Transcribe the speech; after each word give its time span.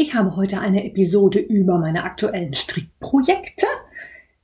Ich 0.00 0.14
habe 0.14 0.36
heute 0.36 0.60
eine 0.60 0.84
Episode 0.84 1.40
über 1.40 1.80
meine 1.80 2.04
aktuellen 2.04 2.54
Strickprojekte. 2.54 3.66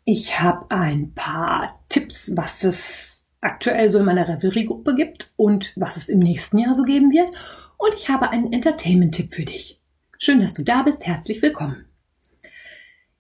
Ich 0.05 0.41
habe 0.41 0.69
ein 0.73 1.15
paar 1.15 1.79
Tipps, 1.89 2.33
was 2.35 2.65
es 2.65 3.25
aktuell 3.41 3.89
so 3.89 4.01
in 4.01 4.05
meiner 4.05 4.27
Revelry-Gruppe 4.27 4.97
gibt 4.97 5.33
und 5.37 5.73
was 5.77 5.97
es 5.97 6.09
im 6.09 6.19
nächsten 6.19 6.59
Jahr 6.59 6.75
so 6.75 6.83
geben 6.83 7.13
wird. 7.13 7.31
Und 7.79 7.95
ich 7.95 8.09
habe 8.09 8.31
einen 8.31 8.53
Entertainment-Tipp 8.53 9.33
für 9.33 9.45
dich. 9.45 9.81
Schön, 10.19 10.41
dass 10.41 10.55
du 10.55 10.65
da 10.65 10.83
bist. 10.83 11.07
Herzlich 11.07 11.41
willkommen. 11.41 11.85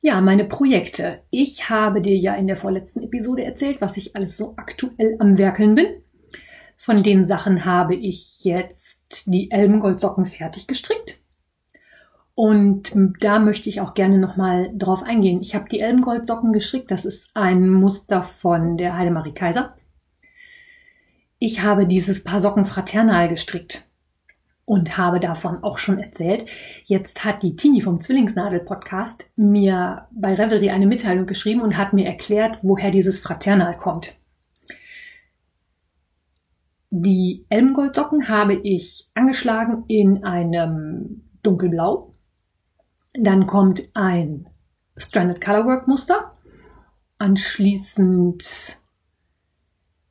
Ja, 0.02 0.20
meine 0.20 0.44
Projekte. 0.44 1.22
Ich 1.30 1.70
habe 1.70 2.00
dir 2.00 2.16
ja 2.16 2.34
in 2.34 2.48
der 2.48 2.56
vorletzten 2.56 3.04
Episode 3.04 3.44
erzählt, 3.44 3.80
was 3.80 3.96
ich 3.96 4.16
alles 4.16 4.36
so 4.36 4.54
aktuell 4.56 5.14
am 5.20 5.38
Werkeln 5.38 5.76
bin. 5.76 5.86
Von 6.78 7.04
den 7.04 7.26
Sachen 7.28 7.64
habe 7.64 7.94
ich 7.94 8.42
jetzt 8.42 9.26
die 9.26 9.52
Elbengoldsocken 9.52 10.26
fertig 10.26 10.66
gestrickt. 10.66 11.20
Und 12.34 12.92
da 13.20 13.38
möchte 13.38 13.68
ich 13.68 13.80
auch 13.80 13.94
gerne 13.94 14.18
nochmal 14.18 14.72
drauf 14.77 15.02
eingehen. 15.02 15.40
Ich 15.40 15.54
habe 15.54 15.68
die 15.68 15.80
Elbengoldsocken 15.80 16.52
gestrickt. 16.52 16.91
Das 16.91 17.04
ist 17.04 17.30
ein 17.34 17.70
Muster 17.70 18.24
von 18.24 18.76
der 18.76 18.96
Heidemarie 18.96 19.34
Kaiser. 19.34 19.76
Ich 21.38 21.62
habe 21.62 21.86
dieses 21.86 22.24
Paar 22.24 22.41
Socken 22.41 22.64
fraternal 22.64 23.28
gestrickt 23.28 23.84
und 24.64 24.96
habe 24.96 25.20
davon 25.20 25.62
auch 25.62 25.78
schon 25.78 25.98
erzählt. 25.98 26.46
Jetzt 26.86 27.24
hat 27.24 27.42
die 27.42 27.54
Tini 27.54 27.82
vom 27.82 28.00
Zwillingsnadel-Podcast 28.00 29.30
mir 29.36 30.08
bei 30.10 30.34
Revelry 30.34 30.70
eine 30.70 30.86
Mitteilung 30.86 31.26
geschrieben 31.26 31.60
und 31.60 31.76
hat 31.76 31.92
mir 31.92 32.06
erklärt, 32.06 32.58
woher 32.62 32.91
dieses 32.91 33.20
Fraternal 33.20 33.76
kommt. 33.76 34.16
Die 36.91 37.44
Elbengoldsocken 37.48 38.28
habe 38.28 38.54
ich 38.54 39.10
angeschlagen 39.14 39.84
in 39.88 40.24
einem 40.24 41.24
dunkelblau 41.42 42.13
dann 43.14 43.46
kommt 43.46 43.88
ein 43.94 44.48
Stranded 44.96 45.40
Colorwork 45.40 45.88
Muster. 45.88 46.32
Anschließend 47.18 48.78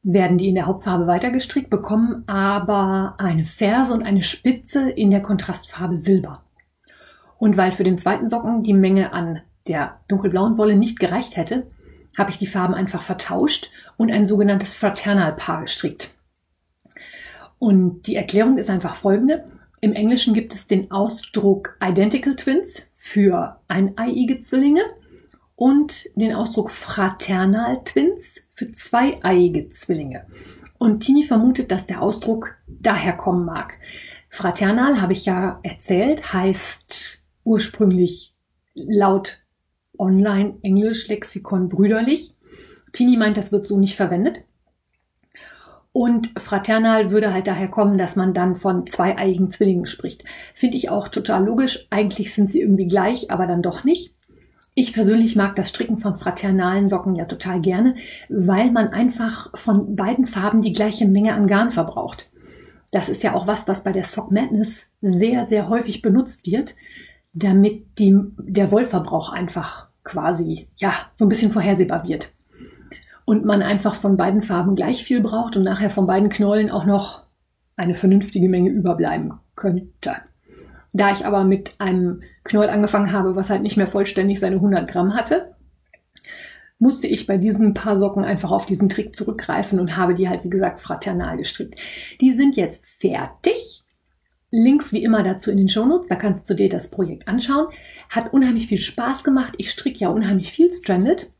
werden 0.03 0.37
die 0.37 0.49
in 0.49 0.55
der 0.55 0.65
Hauptfarbe 0.65 1.07
weitergestrickt, 1.07 1.69
bekommen 1.69 2.23
aber 2.27 3.15
eine 3.17 3.45
Ferse 3.45 3.93
und 3.93 4.03
eine 4.03 4.23
Spitze 4.23 4.89
in 4.89 5.11
der 5.11 5.21
Kontrastfarbe 5.21 5.97
Silber. 5.97 6.43
Und 7.37 7.57
weil 7.57 7.71
für 7.71 7.83
den 7.83 7.97
zweiten 7.97 8.29
Socken 8.29 8.63
die 8.63 8.73
Menge 8.73 9.13
an 9.13 9.41
der 9.67 9.99
dunkelblauen 10.07 10.57
Wolle 10.57 10.75
nicht 10.75 10.99
gereicht 10.99 11.37
hätte, 11.37 11.67
habe 12.17 12.29
ich 12.29 12.37
die 12.37 12.47
Farben 12.47 12.73
einfach 12.73 13.03
vertauscht 13.03 13.71
und 13.97 14.11
ein 14.11 14.27
sogenanntes 14.27 14.75
Fraternal-Paar 14.75 15.61
gestrickt. 15.61 16.13
Und 17.59 18.03
die 18.07 18.15
Erklärung 18.15 18.57
ist 18.57 18.69
einfach 18.69 18.95
folgende. 18.95 19.45
Im 19.79 19.93
Englischen 19.93 20.33
gibt 20.33 20.53
es 20.53 20.67
den 20.67 20.91
Ausdruck 20.91 21.77
Identical 21.81 22.35
Twins 22.35 22.85
für 23.05 23.59
eineiige 23.67 24.39
Zwillinge 24.39 24.81
und 25.57 26.09
den 26.15 26.33
Ausdruck 26.33 26.71
Fraternal 26.71 27.83
Twins 27.83 28.39
für 28.53 28.71
zweieiige 28.71 29.69
Zwillinge. 29.71 30.25
Und 30.77 31.01
Tini 31.01 31.23
vermutet, 31.23 31.69
dass 31.69 31.85
der 31.85 32.01
Ausdruck 32.01 32.55
daher 32.65 33.11
kommen 33.11 33.43
mag. 33.43 33.73
Fraternal, 34.29 35.01
habe 35.01 35.11
ich 35.11 35.25
ja 35.25 35.59
erzählt, 35.63 36.31
heißt 36.31 37.21
ursprünglich 37.43 38.33
laut 38.73 39.43
Online-Englisch-Lexikon 39.99 41.67
brüderlich. 41.67 42.33
Tini 42.93 43.17
meint, 43.17 43.35
das 43.35 43.51
wird 43.51 43.67
so 43.67 43.77
nicht 43.77 43.97
verwendet. 43.97 44.45
Und 45.93 46.31
fraternal 46.39 47.11
würde 47.11 47.31
halt 47.31 47.45
daher 47.45 47.67
kommen, 47.67 47.99
dass 47.99 48.15
man 48.15 48.33
dann 48.33 48.55
von 48.55 48.87
zweieigen 48.87 49.51
Zwillingen 49.51 49.85
spricht. 49.85 50.25
Finde 50.55 50.75
ich 50.75 50.89
auch 50.89 51.07
total 51.07 51.45
logisch. 51.45 51.85
Eigentlich 51.91 52.33
sind 52.33 52.51
sie 52.51 52.61
irgendwie 52.61 52.87
gleich, 52.87 53.29
aber 53.29 53.45
dann 53.45 53.61
doch 53.61 53.83
nicht. 53.83 54.15
Ich 54.73 54.93
persönlich 54.93 55.35
mag 55.35 55.55
das 55.55 55.69
Stricken 55.69 55.99
von 55.99 56.17
fraternalen 56.17 56.89
Socken 56.89 57.13
ja 57.13 57.25
total 57.25 57.61
gerne, 57.61 57.95
weil 58.27 58.71
man 58.71 58.87
einfach 58.87 59.55
von 59.55 59.95
beiden 59.95 60.25
Farben 60.25 60.63
die 60.63 60.73
gleiche 60.73 61.07
Menge 61.07 61.35
an 61.35 61.45
Garn 61.45 61.71
verbraucht. 61.71 62.31
Das 62.91 63.07
ist 63.07 63.21
ja 63.21 63.35
auch 63.35 63.45
was, 63.45 63.67
was 63.67 63.83
bei 63.83 63.91
der 63.91 64.03
Sock 64.03 64.31
Madness 64.31 64.87
sehr, 65.01 65.45
sehr 65.45 65.69
häufig 65.69 66.01
benutzt 66.01 66.47
wird, 66.47 66.73
damit 67.33 67.99
die, 67.99 68.17
der 68.39 68.71
Wollverbrauch 68.71 69.31
einfach 69.31 69.89
quasi, 70.03 70.67
ja, 70.77 70.93
so 71.13 71.25
ein 71.25 71.29
bisschen 71.29 71.51
vorhersehbar 71.51 72.07
wird 72.07 72.31
und 73.25 73.45
man 73.45 73.61
einfach 73.61 73.95
von 73.95 74.17
beiden 74.17 74.41
Farben 74.41 74.75
gleich 74.75 75.03
viel 75.03 75.21
braucht 75.21 75.55
und 75.55 75.63
nachher 75.63 75.89
von 75.89 76.07
beiden 76.07 76.29
Knollen 76.29 76.69
auch 76.69 76.85
noch 76.85 77.23
eine 77.75 77.95
vernünftige 77.95 78.49
Menge 78.49 78.69
überbleiben 78.69 79.33
könnte. 79.55 80.15
Da 80.93 81.11
ich 81.11 81.25
aber 81.25 81.43
mit 81.43 81.73
einem 81.79 82.21
Knoll 82.43 82.69
angefangen 82.69 83.11
habe, 83.11 83.35
was 83.35 83.49
halt 83.49 83.63
nicht 83.63 83.77
mehr 83.77 83.87
vollständig 83.87 84.39
seine 84.39 84.57
100 84.57 84.87
Gramm 84.87 85.15
hatte, 85.15 85.55
musste 86.77 87.07
ich 87.07 87.25
bei 87.25 87.37
diesen 87.37 87.73
paar 87.73 87.97
Socken 87.97 88.23
einfach 88.23 88.51
auf 88.51 88.65
diesen 88.65 88.89
Trick 88.89 89.15
zurückgreifen 89.15 89.79
und 89.79 89.97
habe 89.97 90.13
die 90.13 90.29
halt, 90.29 90.43
wie 90.43 90.49
gesagt, 90.49 90.81
fraternal 90.81 91.37
gestrickt. 91.37 91.79
Die 92.21 92.33
sind 92.33 92.55
jetzt 92.55 92.85
fertig. 92.99 93.81
Links 94.51 94.93
wie 94.93 95.03
immer 95.03 95.23
dazu 95.23 95.49
in 95.49 95.57
den 95.57 95.69
Shownotes, 95.69 96.09
da 96.09 96.15
kannst 96.15 96.47
du 96.47 96.53
dir 96.53 96.69
das 96.69 96.91
Projekt 96.91 97.27
anschauen. 97.27 97.67
Hat 98.09 98.33
unheimlich 98.33 98.67
viel 98.67 98.77
Spaß 98.77 99.23
gemacht. 99.23 99.55
Ich 99.57 99.71
stricke 99.71 99.99
ja 99.99 100.09
unheimlich 100.09 100.51
viel 100.51 100.71
Stranded 100.71 101.31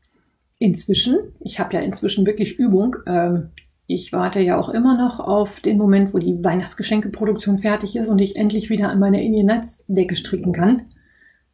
inzwischen, 0.64 1.18
ich 1.40 1.60
habe 1.60 1.74
ja 1.74 1.80
inzwischen 1.80 2.24
wirklich 2.24 2.58
Übung, 2.58 2.96
ähm, 3.06 3.50
ich 3.86 4.14
warte 4.14 4.40
ja 4.40 4.58
auch 4.58 4.70
immer 4.70 4.96
noch 4.96 5.20
auf 5.20 5.60
den 5.60 5.76
Moment, 5.76 6.14
wo 6.14 6.18
die 6.18 6.42
Weihnachtsgeschenkeproduktion 6.42 7.58
fertig 7.58 7.96
ist 7.96 8.08
und 8.08 8.18
ich 8.18 8.36
endlich 8.36 8.70
wieder 8.70 8.88
an 8.88 8.98
meiner 8.98 9.20
Indian 9.20 9.44
Nights 9.44 9.84
Decke 9.88 10.16
stricken 10.16 10.54
kann. 10.54 10.86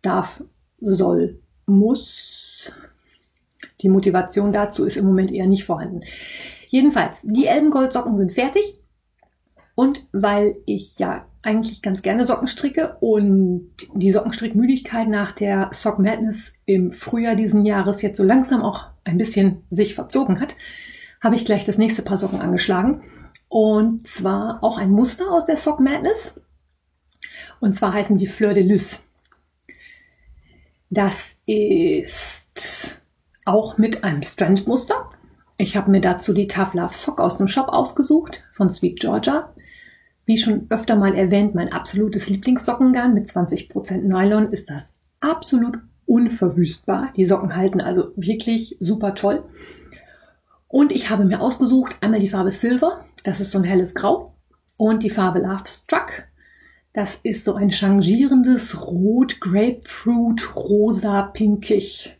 Darf, 0.01 0.45
soll, 0.79 1.41
muss. 1.67 2.71
Die 3.81 3.89
Motivation 3.89 4.53
dazu 4.53 4.85
ist 4.85 4.97
im 4.97 5.07
Moment 5.07 5.33
eher 5.33 5.49
nicht 5.49 5.65
vorhanden. 5.65 6.03
Jedenfalls, 6.69 7.23
die 7.25 7.47
Elbengoldsocken 7.47 8.17
sind 8.17 8.33
fertig. 8.33 8.77
Und 9.75 10.07
weil 10.13 10.57
ich 10.67 10.99
ja 11.01 11.27
eigentlich 11.43 11.83
ganz 11.83 12.03
gerne 12.03 12.27
Socken 12.27 12.49
stricke 12.49 12.97
und 13.01 13.71
die 13.95 14.13
Sockenstrickmüdigkeit 14.13 15.09
nach 15.09 15.33
der 15.33 15.71
Sock 15.73 15.99
Madness 15.99 16.53
im 16.67 16.93
Frühjahr 16.93 17.35
diesen 17.35 17.65
Jahres 17.65 18.03
jetzt 18.03 18.19
so 18.19 18.25
langsam 18.25 18.63
auch 18.63 18.90
ein 19.05 19.19
bisschen 19.19 19.65
sich 19.71 19.95
verzogen 19.95 20.41
hat, 20.41 20.57
habe 21.21 21.37
ich 21.37 21.45
gleich 21.45 21.65
das 21.65 21.79
nächste 21.79 22.03
Paar 22.03 22.19
Socken 22.19 22.41
angeschlagen. 22.41 23.03
Und 23.49 24.07
zwar 24.07 24.63
auch 24.63 24.79
ein 24.79 24.91
Muster 24.91 25.31
aus 25.31 25.47
der 25.47 25.57
Sock 25.57 25.81
Madness. 25.81 26.35
Und 27.61 27.75
zwar 27.75 27.93
heißen 27.93 28.17
die 28.17 28.27
Fleur 28.27 28.55
de 28.55 28.63
Lys. 28.63 29.03
Das 30.89 31.39
ist 31.47 33.01
auch 33.45 33.79
mit 33.79 34.03
einem 34.05 34.23
Strand-Muster. 34.23 35.11
Ich 35.57 35.77
habe 35.77 35.91
mir 35.91 36.01
dazu 36.01 36.33
die 36.33 36.49
Tough 36.49 36.75
Love 36.75 36.95
Sock 36.95 37.21
aus 37.21 37.37
dem 37.37 37.49
Shop 37.49 37.69
ausgesucht 37.69 38.43
von 38.53 38.71
Sweet 38.71 39.01
Georgia. 39.01 39.53
Wie 40.25 40.39
schon 40.39 40.67
öfter 40.71 40.97
mal 40.97 41.15
erwähnt, 41.15 41.55
mein 41.55 41.73
absolutes 41.73 42.31
Lieblingssockengarn 42.31 43.15
mit 43.15 43.27
20% 43.27 44.03
Nylon 44.03 44.53
ist 44.53 44.71
das 44.71 44.93
absolut 45.21 45.79
unverwüstbar. 46.11 47.13
Die 47.17 47.25
Socken 47.25 47.55
halten 47.55 47.81
also 47.81 48.11
wirklich 48.17 48.77
super 48.81 49.15
toll. 49.15 49.45
Und 50.67 50.91
ich 50.91 51.09
habe 51.09 51.25
mir 51.25 51.41
ausgesucht 51.41 51.97
einmal 52.01 52.19
die 52.19 52.29
Farbe 52.29 52.51
Silver, 52.51 53.05
das 53.23 53.41
ist 53.41 53.53
so 53.53 53.59
ein 53.59 53.65
helles 53.65 53.95
Grau, 53.95 54.35
und 54.77 55.05
die 55.05 55.11
Farbe 55.11 55.39
Love 55.39 55.65
Struck, 55.67 56.25
das 56.93 57.21
ist 57.23 57.45
so 57.45 57.55
ein 57.55 57.71
changierendes 57.71 58.85
Rot, 58.85 59.41
Grapefruit, 59.41 60.57
Rosa, 60.57 61.23
Pinkig. 61.23 62.17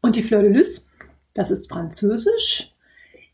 Und 0.00 0.14
die 0.14 0.22
Fleur 0.22 0.42
de 0.42 0.52
Lys, 0.52 0.86
das 1.34 1.50
ist 1.50 1.68
französisch. 1.68 2.72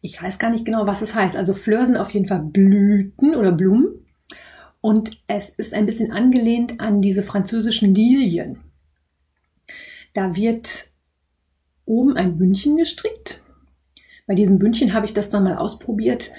Ich 0.00 0.22
weiß 0.22 0.38
gar 0.38 0.50
nicht 0.50 0.64
genau, 0.64 0.86
was 0.86 1.02
es 1.02 1.14
heißt. 1.14 1.36
Also 1.36 1.52
Fleur 1.52 1.84
sind 1.84 1.96
auf 1.96 2.10
jeden 2.10 2.28
Fall 2.28 2.40
Blüten 2.40 3.34
oder 3.34 3.52
Blumen. 3.52 4.06
Und 4.80 5.22
es 5.26 5.50
ist 5.56 5.74
ein 5.74 5.86
bisschen 5.86 6.12
angelehnt 6.12 6.80
an 6.80 7.02
diese 7.02 7.22
französischen 7.22 7.94
Lilien. 7.94 8.60
Da 10.16 10.34
wird 10.34 10.88
oben 11.84 12.16
ein 12.16 12.38
Bündchen 12.38 12.78
gestrickt. 12.78 13.42
Bei 14.26 14.34
diesem 14.34 14.58
Bündchen 14.58 14.94
habe 14.94 15.04
ich 15.04 15.12
das 15.12 15.28
dann 15.28 15.44
mal 15.44 15.58
ausprobiert, 15.58 16.30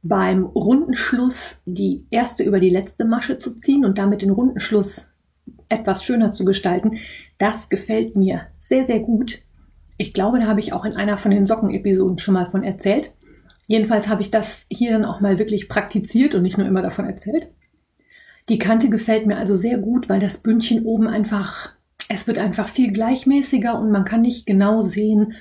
beim 0.00 0.46
runden 0.46 0.94
Schluss 0.94 1.60
die 1.66 2.06
erste 2.08 2.44
über 2.44 2.60
die 2.60 2.70
letzte 2.70 3.04
Masche 3.04 3.38
zu 3.38 3.58
ziehen 3.58 3.84
und 3.84 3.98
damit 3.98 4.22
den 4.22 4.30
runden 4.30 4.58
Schluss 4.58 5.06
etwas 5.68 6.02
schöner 6.02 6.32
zu 6.32 6.46
gestalten. 6.46 6.96
Das 7.36 7.68
gefällt 7.68 8.16
mir 8.16 8.46
sehr, 8.70 8.86
sehr 8.86 9.00
gut. 9.00 9.42
Ich 9.98 10.14
glaube, 10.14 10.38
da 10.38 10.46
habe 10.46 10.60
ich 10.60 10.72
auch 10.72 10.86
in 10.86 10.96
einer 10.96 11.18
von 11.18 11.30
den 11.30 11.44
Socken-Episoden 11.44 12.18
schon 12.18 12.32
mal 12.32 12.46
von 12.46 12.62
erzählt. 12.62 13.12
Jedenfalls 13.66 14.08
habe 14.08 14.22
ich 14.22 14.30
das 14.30 14.64
hier 14.70 14.92
dann 14.92 15.04
auch 15.04 15.20
mal 15.20 15.38
wirklich 15.38 15.68
praktiziert 15.68 16.34
und 16.34 16.42
nicht 16.42 16.56
nur 16.56 16.66
immer 16.66 16.80
davon 16.80 17.04
erzählt. 17.04 17.52
Die 18.48 18.58
Kante 18.58 18.88
gefällt 18.88 19.26
mir 19.26 19.36
also 19.36 19.56
sehr 19.56 19.76
gut, 19.76 20.08
weil 20.08 20.20
das 20.20 20.38
Bündchen 20.38 20.86
oben 20.86 21.06
einfach, 21.06 21.74
es 22.12 22.26
wird 22.26 22.38
einfach 22.38 22.68
viel 22.68 22.92
gleichmäßiger 22.92 23.78
und 23.78 23.92
man 23.92 24.04
kann 24.04 24.22
nicht 24.22 24.44
genau 24.44 24.80
sehen, 24.82 25.34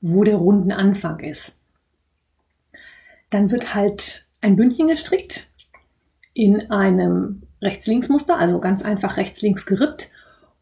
wo 0.00 0.24
der 0.24 0.34
runden 0.34 0.72
Anfang 0.72 1.20
ist. 1.20 1.56
Dann 3.30 3.52
wird 3.52 3.76
halt 3.76 4.26
ein 4.40 4.56
Bündchen 4.56 4.88
gestrickt 4.88 5.46
in 6.34 6.68
einem 6.72 7.42
Rechts-Links-Muster, 7.62 8.36
also 8.36 8.58
ganz 8.58 8.82
einfach 8.82 9.16
rechts-links 9.16 9.66
gerippt. 9.66 10.10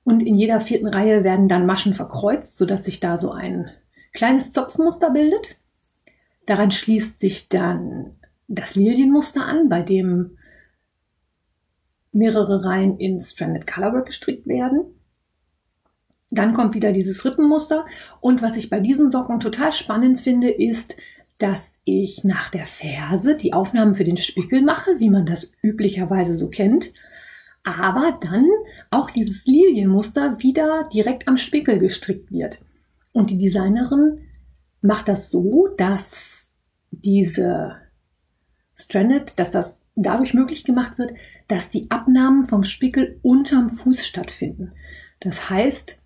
Und 0.04 0.22
in 0.22 0.34
jeder 0.34 0.60
vierten 0.60 0.86
Reihe 0.86 1.24
werden 1.24 1.48
dann 1.48 1.64
Maschen 1.64 1.94
verkreuzt, 1.94 2.58
sodass 2.58 2.84
sich 2.84 3.00
da 3.00 3.16
so 3.16 3.32
ein 3.32 3.70
kleines 4.12 4.52
Zopfmuster 4.52 5.12
bildet. 5.12 5.56
Daran 6.44 6.72
schließt 6.72 7.20
sich 7.20 7.48
dann 7.48 8.16
das 8.48 8.74
Lilienmuster 8.74 9.46
an, 9.46 9.70
bei 9.70 9.80
dem 9.80 10.36
mehrere 12.12 12.66
Reihen 12.66 12.98
in 12.98 13.18
Stranded 13.18 13.66
Colorwork 13.66 14.06
gestrickt 14.06 14.46
werden. 14.46 14.94
Dann 16.34 16.52
kommt 16.52 16.74
wieder 16.74 16.92
dieses 16.92 17.24
Rippenmuster. 17.24 17.86
Und 18.20 18.42
was 18.42 18.56
ich 18.56 18.70
bei 18.70 18.80
diesen 18.80 19.10
Socken 19.10 19.40
total 19.40 19.72
spannend 19.72 20.20
finde, 20.20 20.50
ist, 20.50 20.96
dass 21.38 21.80
ich 21.84 22.24
nach 22.24 22.50
der 22.50 22.66
Ferse 22.66 23.36
die 23.36 23.52
Aufnahmen 23.52 23.94
für 23.94 24.04
den 24.04 24.16
Spickel 24.16 24.62
mache, 24.62 24.98
wie 24.98 25.10
man 25.10 25.26
das 25.26 25.52
üblicherweise 25.62 26.36
so 26.36 26.48
kennt. 26.48 26.92
Aber 27.62 28.18
dann 28.20 28.46
auch 28.90 29.10
dieses 29.10 29.46
Lilienmuster 29.46 30.42
wieder 30.42 30.88
direkt 30.92 31.28
am 31.28 31.38
Spickel 31.38 31.78
gestrickt 31.78 32.30
wird. 32.30 32.60
Und 33.12 33.30
die 33.30 33.38
Designerin 33.38 34.20
macht 34.82 35.08
das 35.08 35.30
so, 35.30 35.68
dass 35.76 36.52
diese 36.90 37.76
Stranded, 38.74 39.38
dass 39.38 39.50
das 39.50 39.82
dadurch 39.94 40.34
möglich 40.34 40.64
gemacht 40.64 40.98
wird, 40.98 41.12
dass 41.48 41.70
die 41.70 41.90
Abnahmen 41.90 42.46
vom 42.46 42.64
Spickel 42.64 43.18
unterm 43.22 43.70
Fuß 43.70 44.06
stattfinden. 44.06 44.72
Das 45.20 45.48
heißt, 45.48 46.02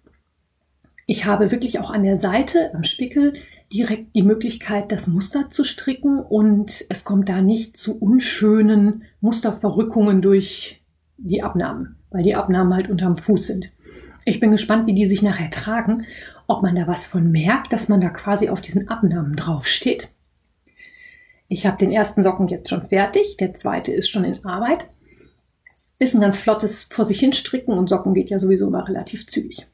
ich 1.10 1.25
habe 1.25 1.50
wirklich 1.50 1.81
auch 1.81 1.90
an 1.90 2.02
der 2.02 2.19
Seite 2.19 2.70
am 2.75 2.84
Spickel 2.84 3.32
direkt 3.72 4.14
die 4.14 4.22
Möglichkeit, 4.22 4.93
das 4.93 5.06
Muster 5.06 5.49
zu 5.49 5.64
stricken 5.64 6.20
und 6.20 6.84
es 6.90 7.02
kommt 7.02 7.31
da 7.31 7.40
nicht 7.40 7.78
zu 7.78 7.99
unschönen 7.99 9.05
Musterverrückungen 9.22 10.20
durch 10.20 10.84
die 11.16 11.43
Abnahmen, 11.43 11.96
weil 12.10 12.25
die 12.25 12.34
Abnahmen 12.34 12.75
halt 12.75 12.90
unterm 12.90 13.16
Fuß 13.16 13.46
sind. 13.46 13.70
Ich 14.26 14.38
bin 14.38 14.50
gespannt, 14.50 14.87
wie 14.87 14.93
die 14.93 15.06
sich 15.08 15.22
nachher 15.22 15.50
tragen, 15.50 16.05
ob 16.46 16.62
man 16.62 16.76
da 16.76 16.87
was 16.87 17.06
von 17.06 17.32
merkt, 17.32 17.72
dass 17.72 17.88
man 17.88 18.02
da 18.02 18.11
quasi 18.11 18.50
auf 18.50 18.61
diesen 18.61 18.88
Abnahmen 18.88 19.34
draufsteht. 19.34 20.11
Ich 21.49 21.64
habe 21.64 21.78
den 21.78 21.90
ersten 21.90 22.22
Socken 22.22 22.49
jetzt 22.49 22.69
schon 22.69 22.87
fertig, 22.87 23.38
der 23.38 23.54
zweite 23.54 23.93
ist 23.93 24.11
schon 24.11 24.25
in 24.25 24.44
Arbeit. 24.44 24.90
Ist 25.99 26.14
ein 26.14 26.20
ganz 26.20 26.38
flottes 26.38 26.84
vor 26.90 27.06
sich 27.06 27.19
hin 27.19 27.32
stricken 27.32 27.72
und 27.72 27.88
Socken 27.88 28.12
geht 28.12 28.28
ja 28.28 28.38
sowieso 28.38 28.66
immer 28.66 28.87
relativ 28.87 29.26
zügig. 29.26 29.66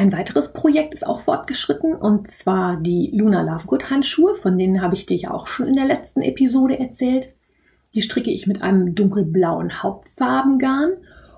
Ein 0.00 0.12
weiteres 0.12 0.54
Projekt 0.54 0.94
ist 0.94 1.06
auch 1.06 1.20
fortgeschritten 1.20 1.94
und 1.94 2.26
zwar 2.26 2.78
die 2.78 3.10
Luna 3.12 3.42
Lovegood 3.42 3.90
Handschuhe, 3.90 4.34
von 4.34 4.56
denen 4.56 4.80
habe 4.80 4.94
ich 4.94 5.04
dir 5.04 5.18
ja 5.18 5.30
auch 5.30 5.46
schon 5.46 5.66
in 5.66 5.76
der 5.76 5.84
letzten 5.84 6.22
Episode 6.22 6.78
erzählt. 6.78 7.34
Die 7.94 8.00
stricke 8.00 8.30
ich 8.30 8.46
mit 8.46 8.62
einem 8.62 8.94
dunkelblauen 8.94 9.82
Hauptfarbengarn 9.82 10.92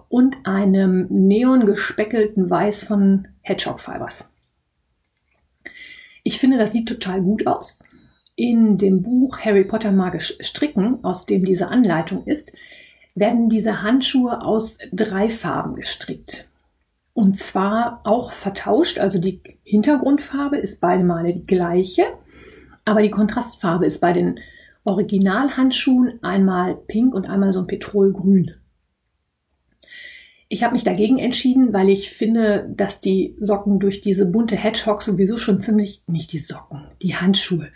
und 0.09 0.37
einem 0.45 1.09
neon 1.11 1.67
gespeckelten 1.67 2.51
Weiß 2.51 2.85
von 2.85 3.27
Hedgehog 3.41 3.81
Fibers. 3.81 4.31
Ich 6.23 6.39
finde, 6.39 6.57
das 6.57 6.73
sieht 6.73 6.89
total 6.89 7.21
gut 7.21 7.49
aus. 7.49 7.81
In 8.37 8.79
dem 8.79 9.03
Buch 9.03 9.41
Harry 9.41 9.65
Potter 9.65 9.91
magisch 9.91 10.37
stricken, 10.39 11.03
aus 11.03 11.27
dem 11.27 11.45
diese 11.45 11.67
Anleitung 11.67 12.27
ist, 12.27 12.53
werden 13.17 13.49
diese 13.49 13.83
Handschuhe 13.83 14.41
aus 14.41 14.79
drei 14.93 15.31
Farben 15.31 15.75
gestrickt. 15.75 16.47
Und 17.15 17.37
zwar 17.37 18.01
auch 18.05 18.33
vertauscht, 18.33 18.99
also 18.99 19.21
die 19.21 19.43
Hintergrundfarbe 19.65 20.57
ist 20.57 20.81
beide 20.81 21.05
Male 21.05 21.35
die 21.35 21.47
gleiche, 21.47 22.05
aber 22.85 23.03
die 23.03 23.11
Kontrastfarbe 23.11 23.87
ist 23.87 24.01
bei 24.01 24.13
den 24.13 24.41
Originalhandschuhen 24.85 26.23
einmal 26.23 26.75
pink 26.75 27.15
und 27.15 27.29
einmal 27.29 27.53
so 27.53 27.61
ein 27.61 27.67
Petrolgrün. 27.67 28.53
Ich 30.49 30.63
habe 30.63 30.75
mich 30.75 30.85
dagegen 30.85 31.19
entschieden, 31.19 31.73
weil 31.73 31.89
ich 31.89 32.11
finde, 32.11 32.69
dass 32.77 33.01
die 33.01 33.37
Socken 33.41 33.79
durch 33.79 34.03
diese 34.03 34.27
bunte 34.27 34.55
Hedgehog 34.55 35.03
sowieso 35.03 35.39
schon 35.39 35.61
ziemlich, 35.61 36.03
nicht 36.07 36.33
die 36.33 36.39
Socken, 36.39 36.89
die 37.01 37.17
Handschuhe, 37.17 37.71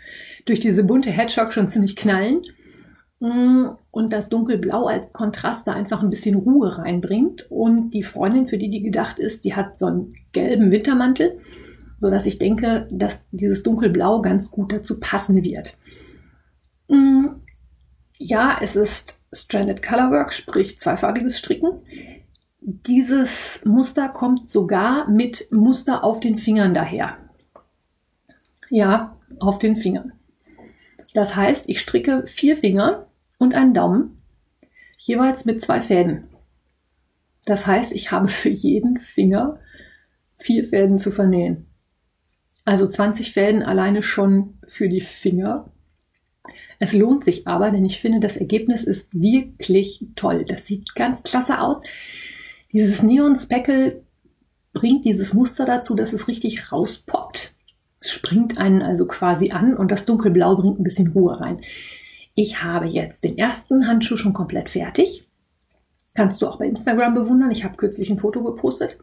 durch 0.45 0.59
diese 0.59 0.83
bunte 0.83 1.09
Hedgehog 1.09 1.53
schon 1.53 1.69
ziemlich 1.69 1.95
knallen. 1.95 2.43
Mm, 3.19 3.69
und 3.89 4.13
das 4.13 4.29
Dunkelblau 4.29 4.85
als 4.85 5.11
Kontrast 5.11 5.67
da 5.67 5.73
einfach 5.73 6.03
ein 6.03 6.09
bisschen 6.09 6.35
Ruhe 6.35 6.77
reinbringt. 6.77 7.49
Und 7.49 7.91
die 7.91 8.03
Freundin, 8.03 8.47
für 8.47 8.57
die 8.57 8.69
die 8.69 8.83
gedacht 8.83 9.19
ist, 9.19 9.43
die 9.43 9.55
hat 9.55 9.79
so 9.79 9.87
einen 9.87 10.15
gelben 10.33 10.71
Wintermantel, 10.71 11.39
so 11.99 12.11
dass 12.11 12.25
ich 12.25 12.37
denke, 12.37 12.87
dass 12.91 13.23
dieses 13.31 13.63
Dunkelblau 13.63 14.21
ganz 14.21 14.51
gut 14.51 14.71
dazu 14.71 14.99
passen 14.99 15.43
wird. 15.43 15.77
Mm, 16.89 17.25
ja, 18.17 18.57
es 18.61 18.75
ist 18.75 19.21
Stranded 19.33 19.81
Colorwork, 19.83 20.33
sprich 20.33 20.79
zweifarbiges 20.79 21.39
Stricken. 21.39 21.81
Dieses 22.61 23.61
Muster 23.65 24.09
kommt 24.09 24.49
sogar 24.49 25.09
mit 25.09 25.47
Muster 25.51 26.03
auf 26.03 26.19
den 26.19 26.37
Fingern 26.37 26.73
daher. 26.73 27.17
Ja, 28.69 29.17
auf 29.39 29.57
den 29.59 29.75
Fingern. 29.75 30.13
Das 31.13 31.35
heißt, 31.35 31.69
ich 31.69 31.79
stricke 31.79 32.27
vier 32.27 32.57
Finger 32.57 33.06
und 33.37 33.53
einen 33.53 33.73
Daumen, 33.73 34.21
jeweils 34.97 35.45
mit 35.45 35.61
zwei 35.61 35.81
Fäden. 35.81 36.25
Das 37.45 37.65
heißt, 37.65 37.93
ich 37.93 38.11
habe 38.11 38.27
für 38.27 38.49
jeden 38.49 38.97
Finger 38.97 39.59
vier 40.37 40.65
Fäden 40.65 40.99
zu 40.99 41.11
vernähen. 41.11 41.65
Also 42.65 42.87
20 42.87 43.31
Fäden 43.31 43.63
alleine 43.63 44.03
schon 44.03 44.59
für 44.67 44.89
die 44.89 45.01
Finger. 45.01 45.71
Es 46.79 46.93
lohnt 46.93 47.23
sich 47.23 47.47
aber, 47.47 47.71
denn 47.71 47.85
ich 47.85 48.01
finde, 48.01 48.19
das 48.19 48.37
Ergebnis 48.37 48.83
ist 48.83 49.09
wirklich 49.13 50.05
toll. 50.15 50.45
Das 50.45 50.67
sieht 50.67 50.93
ganz 50.93 51.23
klasse 51.23 51.59
aus. 51.59 51.81
Dieses 52.73 53.01
Neon 53.01 53.35
Speckle 53.35 54.03
bringt 54.73 55.05
dieses 55.05 55.33
Muster 55.33 55.65
dazu, 55.65 55.95
dass 55.95 56.13
es 56.13 56.27
richtig 56.27 56.71
rauspoppt. 56.71 57.53
Es 57.99 58.11
springt 58.11 58.57
einen 58.57 58.81
also 58.81 59.07
quasi 59.07 59.51
an 59.51 59.75
und 59.75 59.89
das 59.89 60.05
Dunkelblau 60.05 60.57
bringt 60.57 60.79
ein 60.79 60.83
bisschen 60.83 61.07
Ruhe 61.07 61.39
rein. 61.39 61.61
Ich 62.39 62.61
habe 62.61 62.85
jetzt 62.85 63.23
den 63.23 63.35
ersten 63.35 63.87
Handschuh 63.87 64.15
schon 64.15 64.33
komplett 64.33 64.69
fertig. 64.69 65.27
Kannst 66.13 66.39
du 66.39 66.47
auch 66.47 66.59
bei 66.59 66.67
Instagram 66.67 67.15
bewundern. 67.15 67.49
Ich 67.49 67.63
habe 67.63 67.77
kürzlich 67.77 68.11
ein 68.11 68.19
Foto 68.19 68.43
gepostet. 68.43 68.99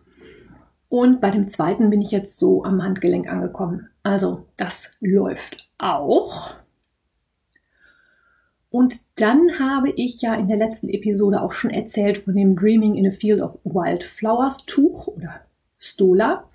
Und 0.88 1.20
bei 1.20 1.32
dem 1.32 1.48
zweiten 1.48 1.90
bin 1.90 2.00
ich 2.00 2.12
jetzt 2.12 2.38
so 2.38 2.62
am 2.62 2.80
Handgelenk 2.84 3.28
angekommen. 3.28 3.88
Also 4.04 4.46
das 4.56 4.92
läuft 5.00 5.68
auch. 5.78 6.54
Und 8.70 9.00
dann 9.16 9.58
habe 9.58 9.90
ich 9.90 10.22
ja 10.22 10.36
in 10.36 10.46
der 10.46 10.56
letzten 10.56 10.88
Episode 10.88 11.42
auch 11.42 11.54
schon 11.54 11.72
erzählt 11.72 12.18
von 12.18 12.36
dem 12.36 12.54
Dreaming 12.54 12.94
in 12.94 13.08
a 13.08 13.10
Field 13.10 13.42
of 13.42 13.58
Wildflowers 13.64 14.64
Tuch 14.64 15.08
oder 15.08 15.40
Stola. 15.80 16.48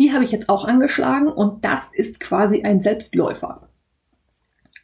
Die 0.00 0.12
habe 0.12 0.24
ich 0.24 0.32
jetzt 0.32 0.48
auch 0.48 0.64
angeschlagen 0.64 1.28
und 1.28 1.64
das 1.64 1.88
ist 1.92 2.18
quasi 2.18 2.64
ein 2.64 2.80
Selbstläufer. 2.80 3.68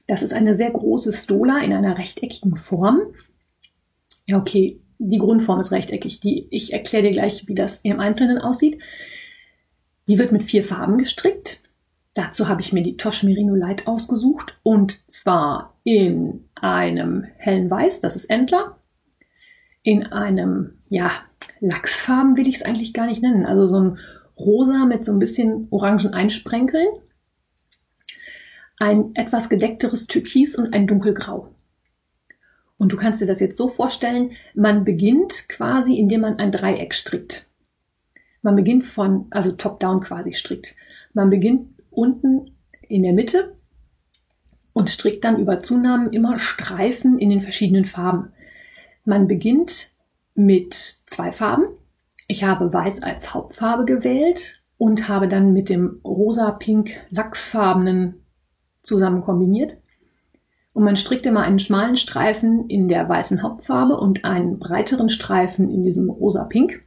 Das 0.06 0.22
ist 0.22 0.32
eine 0.32 0.56
sehr 0.56 0.70
große 0.70 1.12
Stola 1.12 1.60
in 1.60 1.72
einer 1.72 1.98
rechteckigen 1.98 2.56
Form. 2.56 3.00
Ja, 4.26 4.38
okay, 4.38 4.80
die 4.98 5.18
Grundform 5.18 5.60
ist 5.60 5.72
rechteckig. 5.72 6.20
Die, 6.20 6.48
ich 6.50 6.72
erkläre 6.72 7.04
dir 7.04 7.10
gleich, 7.12 7.48
wie 7.48 7.54
das 7.54 7.80
im 7.82 8.00
Einzelnen 8.00 8.38
aussieht. 8.38 8.78
Die 10.08 10.18
wird 10.18 10.32
mit 10.32 10.42
vier 10.42 10.64
Farben 10.64 10.98
gestrickt. 10.98 11.62
Dazu 12.14 12.48
habe 12.48 12.60
ich 12.60 12.72
mir 12.72 12.82
die 12.82 12.96
Tosh 12.96 13.22
Merino 13.22 13.54
Light 13.54 13.86
ausgesucht 13.86 14.58
und 14.62 15.08
zwar 15.10 15.78
in 15.82 16.44
einem 16.54 17.24
hellen 17.36 17.70
Weiß, 17.70 18.02
das 18.02 18.16
ist 18.16 18.28
Entler, 18.28 18.76
in 19.82 20.04
einem, 20.12 20.78
ja, 20.88 21.10
Lachsfarben 21.60 22.36
will 22.36 22.46
ich 22.46 22.56
es 22.56 22.62
eigentlich 22.62 22.92
gar 22.92 23.06
nicht 23.06 23.22
nennen, 23.22 23.46
also 23.46 23.66
so 23.66 23.80
ein 23.80 23.98
rosa 24.38 24.84
mit 24.84 25.04
so 25.04 25.12
ein 25.12 25.18
bisschen 25.18 25.68
orangen 25.70 26.12
Einsprenkeln 26.12 26.88
ein 28.82 29.14
etwas 29.14 29.48
gedeckteres 29.48 30.08
Türkis 30.08 30.56
und 30.56 30.74
ein 30.74 30.88
dunkelgrau. 30.88 31.54
Und 32.78 32.90
du 32.90 32.96
kannst 32.96 33.20
dir 33.20 33.26
das 33.26 33.38
jetzt 33.38 33.56
so 33.56 33.68
vorstellen, 33.68 34.32
man 34.56 34.82
beginnt 34.82 35.48
quasi, 35.48 35.96
indem 35.96 36.22
man 36.22 36.40
ein 36.40 36.50
Dreieck 36.50 36.92
strickt. 36.92 37.46
Man 38.42 38.56
beginnt 38.56 38.84
von, 38.84 39.26
also 39.30 39.52
top-down 39.52 40.00
quasi 40.00 40.32
strickt. 40.32 40.74
Man 41.14 41.30
beginnt 41.30 41.68
unten 41.90 42.56
in 42.88 43.04
der 43.04 43.12
Mitte 43.12 43.56
und 44.72 44.90
strickt 44.90 45.22
dann 45.22 45.38
über 45.38 45.60
Zunahmen 45.60 46.12
immer 46.12 46.40
Streifen 46.40 47.20
in 47.20 47.30
den 47.30 47.40
verschiedenen 47.40 47.84
Farben. 47.84 48.32
Man 49.04 49.28
beginnt 49.28 49.92
mit 50.34 50.74
zwei 51.06 51.30
Farben. 51.30 51.66
Ich 52.26 52.42
habe 52.42 52.72
Weiß 52.72 53.00
als 53.00 53.32
Hauptfarbe 53.32 53.84
gewählt 53.84 54.60
und 54.76 55.06
habe 55.06 55.28
dann 55.28 55.52
mit 55.52 55.68
dem 55.68 56.00
rosa-pink 56.04 56.98
lachsfarbenen 57.10 58.21
zusammen 58.82 59.22
kombiniert. 59.22 59.76
Und 60.72 60.84
man 60.84 60.96
strickt 60.96 61.26
immer 61.26 61.42
einen 61.42 61.58
schmalen 61.58 61.96
Streifen 61.96 62.68
in 62.68 62.88
der 62.88 63.08
weißen 63.08 63.42
Hauptfarbe 63.42 63.96
und 63.96 64.24
einen 64.24 64.58
breiteren 64.58 65.10
Streifen 65.10 65.70
in 65.70 65.82
diesem 65.82 66.08
rosa-pink. 66.08 66.82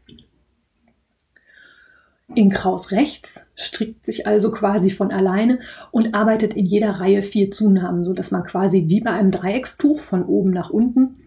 In 2.34 2.50
Kraus 2.50 2.92
rechts 2.92 3.46
strickt 3.56 4.06
sich 4.06 4.26
also 4.26 4.52
quasi 4.52 4.90
von 4.90 5.12
alleine 5.12 5.60
und 5.92 6.16
arbeitet 6.16 6.56
in 6.56 6.66
jeder 6.66 7.00
Reihe 7.00 7.22
vier 7.22 7.52
Zunahmen, 7.52 8.04
so 8.04 8.14
dass 8.14 8.32
man 8.32 8.44
quasi 8.44 8.88
wie 8.88 9.02
bei 9.02 9.12
einem 9.12 9.32
Dreieckstuch 9.32 10.00
von 10.00 10.26
oben 10.26 10.50
nach 10.50 10.72
unten 10.72 11.18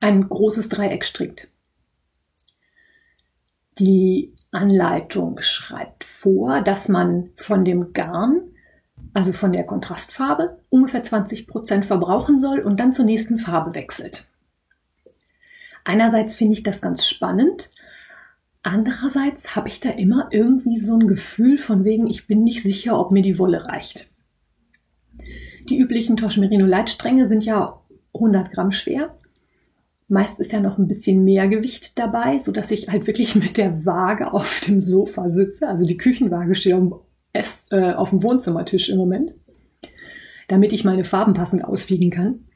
ein 0.00 0.28
großes 0.28 0.68
Dreieck 0.68 1.04
strickt. 1.04 1.48
Die 3.78 4.34
Anleitung 4.50 5.40
schreibt 5.40 6.04
vor, 6.04 6.60
dass 6.62 6.88
man 6.88 7.30
von 7.36 7.64
dem 7.64 7.92
Garn, 7.92 8.49
also 9.14 9.32
von 9.32 9.52
der 9.52 9.64
Kontrastfarbe, 9.64 10.58
ungefähr 10.68 11.02
20 11.02 11.46
Prozent 11.46 11.86
verbrauchen 11.86 12.40
soll 12.40 12.60
und 12.60 12.78
dann 12.78 12.92
zur 12.92 13.04
nächsten 13.04 13.38
Farbe 13.38 13.74
wechselt. 13.74 14.26
Einerseits 15.84 16.36
finde 16.36 16.52
ich 16.54 16.62
das 16.62 16.80
ganz 16.80 17.06
spannend, 17.06 17.70
Andererseits 18.62 19.56
habe 19.56 19.68
ich 19.68 19.80
da 19.80 19.90
immer 19.90 20.28
irgendwie 20.30 20.78
so 20.78 20.94
ein 20.94 21.08
Gefühl 21.08 21.56
von 21.56 21.84
wegen, 21.84 22.08
ich 22.08 22.26
bin 22.26 22.44
nicht 22.44 22.62
sicher, 22.62 22.98
ob 23.00 23.10
mir 23.10 23.22
die 23.22 23.38
Wolle 23.38 23.66
reicht. 23.66 24.08
Die 25.68 25.78
üblichen 25.78 26.16
Tosh-Merino 26.16 26.66
Leitstränge 26.66 27.26
sind 27.26 27.44
ja 27.44 27.80
100 28.12 28.52
Gramm 28.52 28.72
schwer. 28.72 29.16
Meist 30.08 30.40
ist 30.40 30.52
ja 30.52 30.60
noch 30.60 30.76
ein 30.76 30.88
bisschen 30.88 31.24
mehr 31.24 31.48
Gewicht 31.48 31.98
dabei, 31.98 32.38
so 32.38 32.52
dass 32.52 32.70
ich 32.70 32.88
halt 32.88 33.06
wirklich 33.06 33.34
mit 33.34 33.56
der 33.56 33.86
Waage 33.86 34.32
auf 34.32 34.60
dem 34.66 34.80
Sofa 34.80 35.30
sitze. 35.30 35.66
Also 35.66 35.86
die 35.86 35.96
Küchenwaage 35.96 36.54
steht 36.54 36.74
Ess, 37.32 37.68
äh, 37.70 37.92
auf 37.92 38.10
dem 38.10 38.22
Wohnzimmertisch 38.22 38.88
im 38.88 38.98
Moment, 38.98 39.34
damit 40.48 40.72
ich 40.72 40.84
meine 40.84 41.04
Farben 41.04 41.34
passend 41.34 41.64
auswiegen 41.64 42.10
kann. 42.10 42.46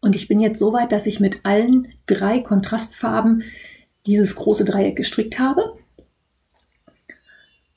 Und 0.00 0.16
ich 0.16 0.28
bin 0.28 0.40
jetzt 0.40 0.58
so 0.58 0.72
weit, 0.72 0.92
dass 0.92 1.06
ich 1.06 1.20
mit 1.20 1.40
allen 1.44 1.88
drei 2.06 2.40
Kontrastfarben 2.40 3.42
dieses 4.06 4.34
große 4.34 4.64
Dreieck 4.64 4.96
gestrickt 4.96 5.38
habe, 5.38 5.76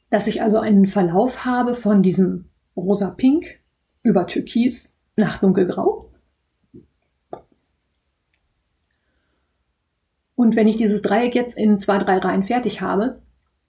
dass 0.09 0.27
ich 0.27 0.41
also 0.41 0.59
einen 0.59 0.87
Verlauf 0.87 1.43
habe 1.43 1.75
von 1.75 2.01
diesem 2.03 2.45
rosa-pink 2.77 3.59
über 4.03 4.27
türkis 4.27 4.93
nach 5.15 5.39
dunkelgrau. 5.39 6.11
Und 10.35 10.55
wenn 10.55 10.67
ich 10.67 10.77
dieses 10.77 11.01
Dreieck 11.01 11.35
jetzt 11.35 11.57
in 11.57 11.79
zwei, 11.79 11.97
drei 11.97 12.17
Reihen 12.17 12.43
fertig 12.43 12.81
habe, 12.81 13.22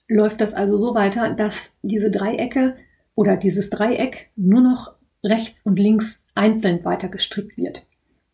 läuft 0.08 0.40
das 0.40 0.54
also 0.54 0.78
so 0.78 0.94
weiter, 0.94 1.34
dass 1.34 1.73
diese 1.82 2.11
Dreiecke 2.11 2.76
oder 3.14 3.37
dieses 3.37 3.70
Dreieck 3.70 4.30
nur 4.37 4.61
noch 4.61 4.94
rechts 5.23 5.62
und 5.62 5.78
links 5.78 6.23
einzeln 6.34 6.84
weiter 6.84 7.08
gestrickt 7.08 7.56
wird. 7.56 7.87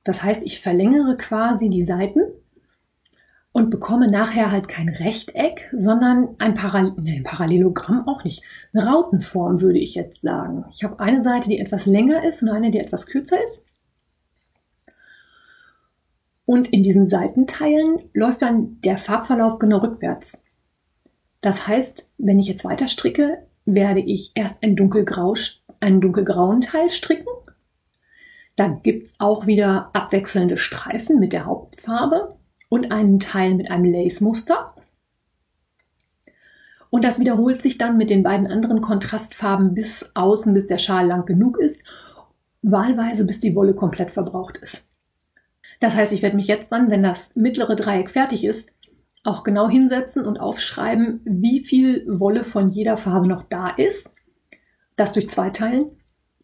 Das 0.05 0.23
heißt, 0.23 0.45
ich 0.45 0.61
verlängere 0.61 1.17
quasi 1.17 1.69
die 1.69 1.85
Seiten 1.85 2.21
und 3.53 3.71
bekomme 3.71 4.11
nachher 4.11 4.51
halt 4.51 4.69
kein 4.69 4.89
Rechteck, 4.89 5.69
sondern 5.77 6.37
ein, 6.39 6.55
Paral 6.55 6.95
nee, 6.97 7.19
ein 7.19 7.25
Parallelogramm 7.25 8.09
auch 8.09 8.25
nicht. 8.25 8.43
Eine 8.73 8.87
Rautenform 8.87 9.61
würde 9.61 9.79
ich 9.79 9.95
jetzt 9.95 10.23
sagen. 10.23 10.65
Ich 10.73 10.85
habe 10.85 11.01
eine 11.01 11.23
Seite, 11.23 11.49
die 11.49 11.59
etwas 11.59 11.87
länger 11.87 12.25
ist 12.25 12.43
und 12.43 12.49
eine, 12.49 12.71
die 12.71 12.79
etwas 12.79 13.07
kürzer 13.07 13.43
ist. 13.43 13.63
Und 16.47 16.69
in 16.73 16.83
diesen 16.83 17.09
Seitenteilen 17.09 18.01
läuft 18.13 18.43
dann 18.43 18.81
der 18.81 18.99
Farbverlauf 18.99 19.59
genau 19.59 19.79
rückwärts. 19.79 20.43
Das 21.41 21.67
heißt, 21.67 22.11
wenn 22.19 22.39
ich 22.39 22.49
jetzt 22.49 22.65
weiter 22.65 22.89
stricke, 22.89 23.47
werde 23.65 24.01
ich 24.01 24.33
erst 24.35 24.63
ein 24.63 24.77
dunkelgrau, 24.77 25.35
einen 25.81 26.01
dunkelgrauen 26.01 26.61
Teil 26.61 26.91
stricken. 26.91 27.29
Dann 28.57 28.83
gibt's 28.83 29.15
auch 29.19 29.47
wieder 29.47 29.91
abwechselnde 29.95 30.59
Streifen 30.59 31.19
mit 31.19 31.33
der 31.33 31.47
Hauptfarbe 31.47 32.37
und 32.69 32.93
einen 32.93 33.21
Teil 33.21 33.55
mit 33.55 33.71
einem 33.71 33.91
Lace-Muster. 33.91 34.75
Und 36.91 37.05
das 37.05 37.21
wiederholt 37.21 37.63
sich 37.63 37.79
dann 37.79 37.97
mit 37.97 38.11
den 38.11 38.23
beiden 38.23 38.49
anderen 38.49 38.81
Kontrastfarben 38.81 39.75
bis 39.75 40.11
außen, 40.15 40.53
bis 40.53 40.67
der 40.67 40.79
Schal 40.79 41.07
lang 41.07 41.25
genug 41.25 41.59
ist, 41.59 41.83
wahlweise 42.63 43.25
bis 43.25 43.41
die 43.41 43.55
Wolle 43.55 43.75
komplett 43.75 44.11
verbraucht 44.11 44.59
ist. 44.59 44.87
Das 45.79 45.95
heißt, 45.95 46.13
ich 46.13 46.21
werde 46.21 46.37
mich 46.37 46.49
jetzt 46.49 46.71
dann, 46.73 46.91
wenn 46.91 47.03
das 47.03 47.35
mittlere 47.37 47.77
Dreieck 47.77 48.11
fertig 48.11 48.45
ist, 48.45 48.71
auch 49.23 49.45
genau 49.45 49.69
hinsetzen 49.69 50.25
und 50.25 50.39
aufschreiben, 50.39 51.21
wie 51.25 51.63
viel 51.63 52.05
Wolle 52.09 52.45
von 52.45 52.71
jeder 52.71 52.97
Farbe 52.97 53.27
noch 53.27 53.45
da 53.45 53.69
ist. 53.69 54.13
Das 54.97 55.13
durch 55.13 55.29
zwei 55.29 55.51
teilen, 55.51 55.91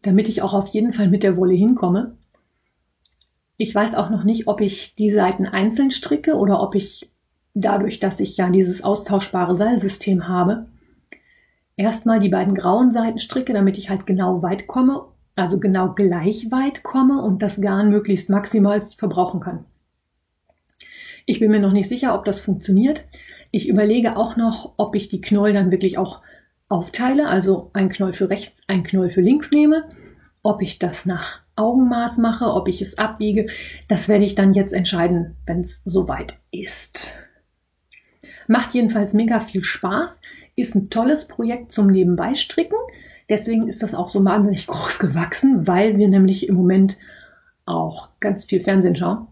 damit 0.03 0.27
ich 0.27 0.41
auch 0.41 0.53
auf 0.53 0.67
jeden 0.67 0.93
Fall 0.93 1.09
mit 1.09 1.23
der 1.23 1.37
Wolle 1.37 1.53
hinkomme. 1.53 2.17
Ich 3.57 3.73
weiß 3.73 3.95
auch 3.95 4.09
noch 4.11 4.23
nicht, 4.23 4.47
ob 4.47 4.61
ich 4.61 4.95
die 4.95 5.09
Seiten 5.09 5.47
einzeln 5.47 5.89
stricke 5.89 6.35
oder 6.35 6.61
ob 6.61 6.75
ich 6.75 7.11
dadurch, 7.55 7.99
dass 7.99 8.19
ich 8.19 8.37
ja 8.37 8.49
dieses 8.49 8.83
austauschbare 8.83 9.55
Seilsystem 9.55 10.27
habe, 10.27 10.67
erstmal 11.75 12.19
die 12.19 12.29
beiden 12.29 12.53
grauen 12.53 12.91
Seiten 12.91 13.19
stricke, 13.19 13.53
damit 13.53 13.79
ich 13.79 13.89
halt 13.89 14.05
genau 14.05 14.43
weit 14.43 14.67
komme, 14.67 15.05
also 15.35 15.59
genau 15.59 15.93
gleich 15.93 16.51
weit 16.51 16.83
komme 16.83 17.23
und 17.23 17.41
das 17.41 17.59
Garn 17.59 17.89
möglichst 17.89 18.29
maximal 18.29 18.81
verbrauchen 18.83 19.39
kann. 19.39 19.65
Ich 21.29 21.41
bin 21.41 21.51
mir 21.51 21.59
noch 21.59 21.73
nicht 21.73 21.89
sicher, 21.89 22.15
ob 22.15 22.23
das 22.23 22.39
funktioniert. 22.39 23.03
Ich 23.51 23.67
überlege 23.67 24.15
auch 24.15 24.37
noch, 24.37 24.75
ob 24.77 24.95
ich 24.95 25.09
die 25.09 25.19
Knoll 25.19 25.51
dann 25.51 25.71
wirklich 25.71 25.97
auch 25.97 26.21
aufteile, 26.69 27.27
also 27.27 27.69
ein 27.73 27.89
Knoll 27.89 28.13
für 28.13 28.29
rechts, 28.29 28.63
ein 28.67 28.83
Knoll 28.83 29.09
für 29.09 29.19
links 29.19 29.51
nehme, 29.51 29.83
ob 30.41 30.61
ich 30.61 30.79
das 30.79 31.05
nach 31.05 31.41
Augenmaß 31.57 32.19
mache, 32.19 32.45
ob 32.45 32.69
ich 32.69 32.81
es 32.81 32.97
abwiege, 32.97 33.47
das 33.89 34.07
werde 34.07 34.23
ich 34.23 34.35
dann 34.35 34.53
jetzt 34.53 34.71
entscheiden, 34.71 35.35
wenn 35.45 35.61
es 35.61 35.81
soweit 35.83 36.39
ist. 36.49 37.17
Macht 38.47 38.73
jedenfalls 38.73 39.13
mega 39.13 39.41
viel 39.41 39.65
Spaß, 39.65 40.21
ist 40.55 40.75
ein 40.75 40.89
tolles 40.89 41.27
Projekt 41.27 41.73
zum 41.73 41.87
Nebenbeistricken. 41.87 42.77
Deswegen 43.29 43.67
ist 43.67 43.83
das 43.83 43.93
auch 43.93 44.07
so 44.07 44.23
wahnsinnig 44.23 44.67
groß 44.67 44.99
gewachsen, 44.99 45.67
weil 45.67 45.97
wir 45.97 46.07
nämlich 46.07 46.47
im 46.47 46.55
Moment 46.55 46.97
auch 47.65 48.07
ganz 48.21 48.45
viel 48.45 48.61
Fernsehen 48.61 48.95
schauen. 48.95 49.27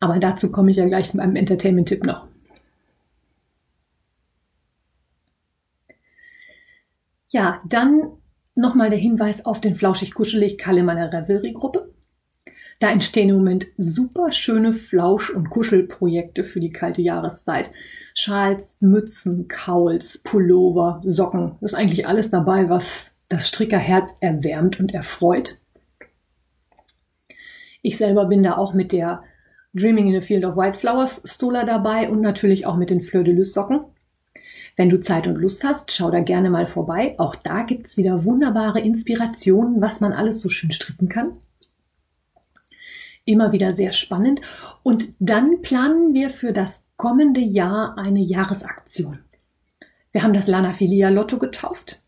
Aber 0.00 0.18
dazu 0.18 0.52
komme 0.52 0.70
ich 0.70 0.76
ja 0.76 0.86
gleich 0.86 1.12
mit 1.14 1.22
einem 1.22 1.36
Entertainment-Tipp 1.36 2.04
noch. 2.04 2.26
Ja, 7.30 7.60
dann 7.68 8.18
Nochmal 8.58 8.90
der 8.90 8.98
Hinweis 8.98 9.46
auf 9.46 9.60
den 9.60 9.76
Flauschig-Kuschelig 9.76 10.58
Kalle 10.58 10.82
meiner 10.82 11.12
Revelry-Gruppe. 11.12 11.94
Da 12.80 12.90
entstehen 12.90 13.28
im 13.28 13.36
Moment 13.36 13.68
super 13.76 14.32
schöne 14.32 14.72
Flausch- 14.72 15.30
und 15.30 15.48
Kuschelprojekte 15.48 16.42
für 16.42 16.58
die 16.58 16.72
kalte 16.72 17.00
Jahreszeit. 17.00 17.70
Schals, 18.14 18.76
Mützen, 18.80 19.46
Kauls, 19.46 20.18
Pullover, 20.18 21.00
Socken. 21.04 21.52
Das 21.60 21.70
ist 21.70 21.78
eigentlich 21.78 22.08
alles 22.08 22.30
dabei, 22.30 22.68
was 22.68 23.14
das 23.28 23.46
Strickerherz 23.46 24.16
erwärmt 24.18 24.80
und 24.80 24.92
erfreut. 24.92 25.56
Ich 27.82 27.96
selber 27.96 28.24
bin 28.24 28.42
da 28.42 28.56
auch 28.56 28.74
mit 28.74 28.90
der 28.90 29.22
Dreaming 29.74 30.08
in 30.08 30.16
a 30.16 30.20
Field 30.20 30.44
of 30.44 30.56
White 30.56 30.78
Flowers 30.78 31.22
Stola 31.24 31.64
dabei 31.64 32.08
und 32.10 32.20
natürlich 32.20 32.66
auch 32.66 32.76
mit 32.76 32.90
den 32.90 33.02
Fleur 33.02 33.24
de 33.24 33.34
Lys 33.34 33.52
Socken. 33.52 33.80
Wenn 34.76 34.90
du 34.90 35.00
Zeit 35.00 35.26
und 35.26 35.34
Lust 35.34 35.64
hast, 35.64 35.90
schau 35.92 36.10
da 36.10 36.20
gerne 36.20 36.50
mal 36.50 36.66
vorbei. 36.66 37.16
Auch 37.18 37.34
da 37.34 37.64
gibt's 37.64 37.96
wieder 37.96 38.24
wunderbare 38.24 38.80
Inspirationen, 38.80 39.80
was 39.80 40.00
man 40.00 40.12
alles 40.12 40.40
so 40.40 40.48
schön 40.48 40.70
stricken 40.70 41.08
kann. 41.08 41.32
Immer 43.24 43.52
wieder 43.52 43.74
sehr 43.74 43.92
spannend. 43.92 44.40
Und 44.82 45.12
dann 45.18 45.62
planen 45.62 46.14
wir 46.14 46.30
für 46.30 46.52
das 46.52 46.86
kommende 46.96 47.40
Jahr 47.40 47.98
eine 47.98 48.20
Jahresaktion. 48.20 49.18
Wir 50.12 50.22
haben 50.22 50.32
das 50.32 50.46
Lana 50.46 50.72
Filia 50.72 51.10
Lotto 51.10 51.38
getauft. 51.38 52.00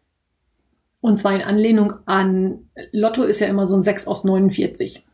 Und 1.00 1.18
zwar 1.18 1.34
in 1.34 1.42
Anlehnung 1.42 1.94
an 2.06 2.70
Lotto 2.92 3.24
ist 3.24 3.40
ja 3.40 3.48
immer 3.48 3.66
so 3.66 3.74
ein 3.74 3.82
6 3.82 4.06
aus 4.06 4.24
49. 4.24 5.04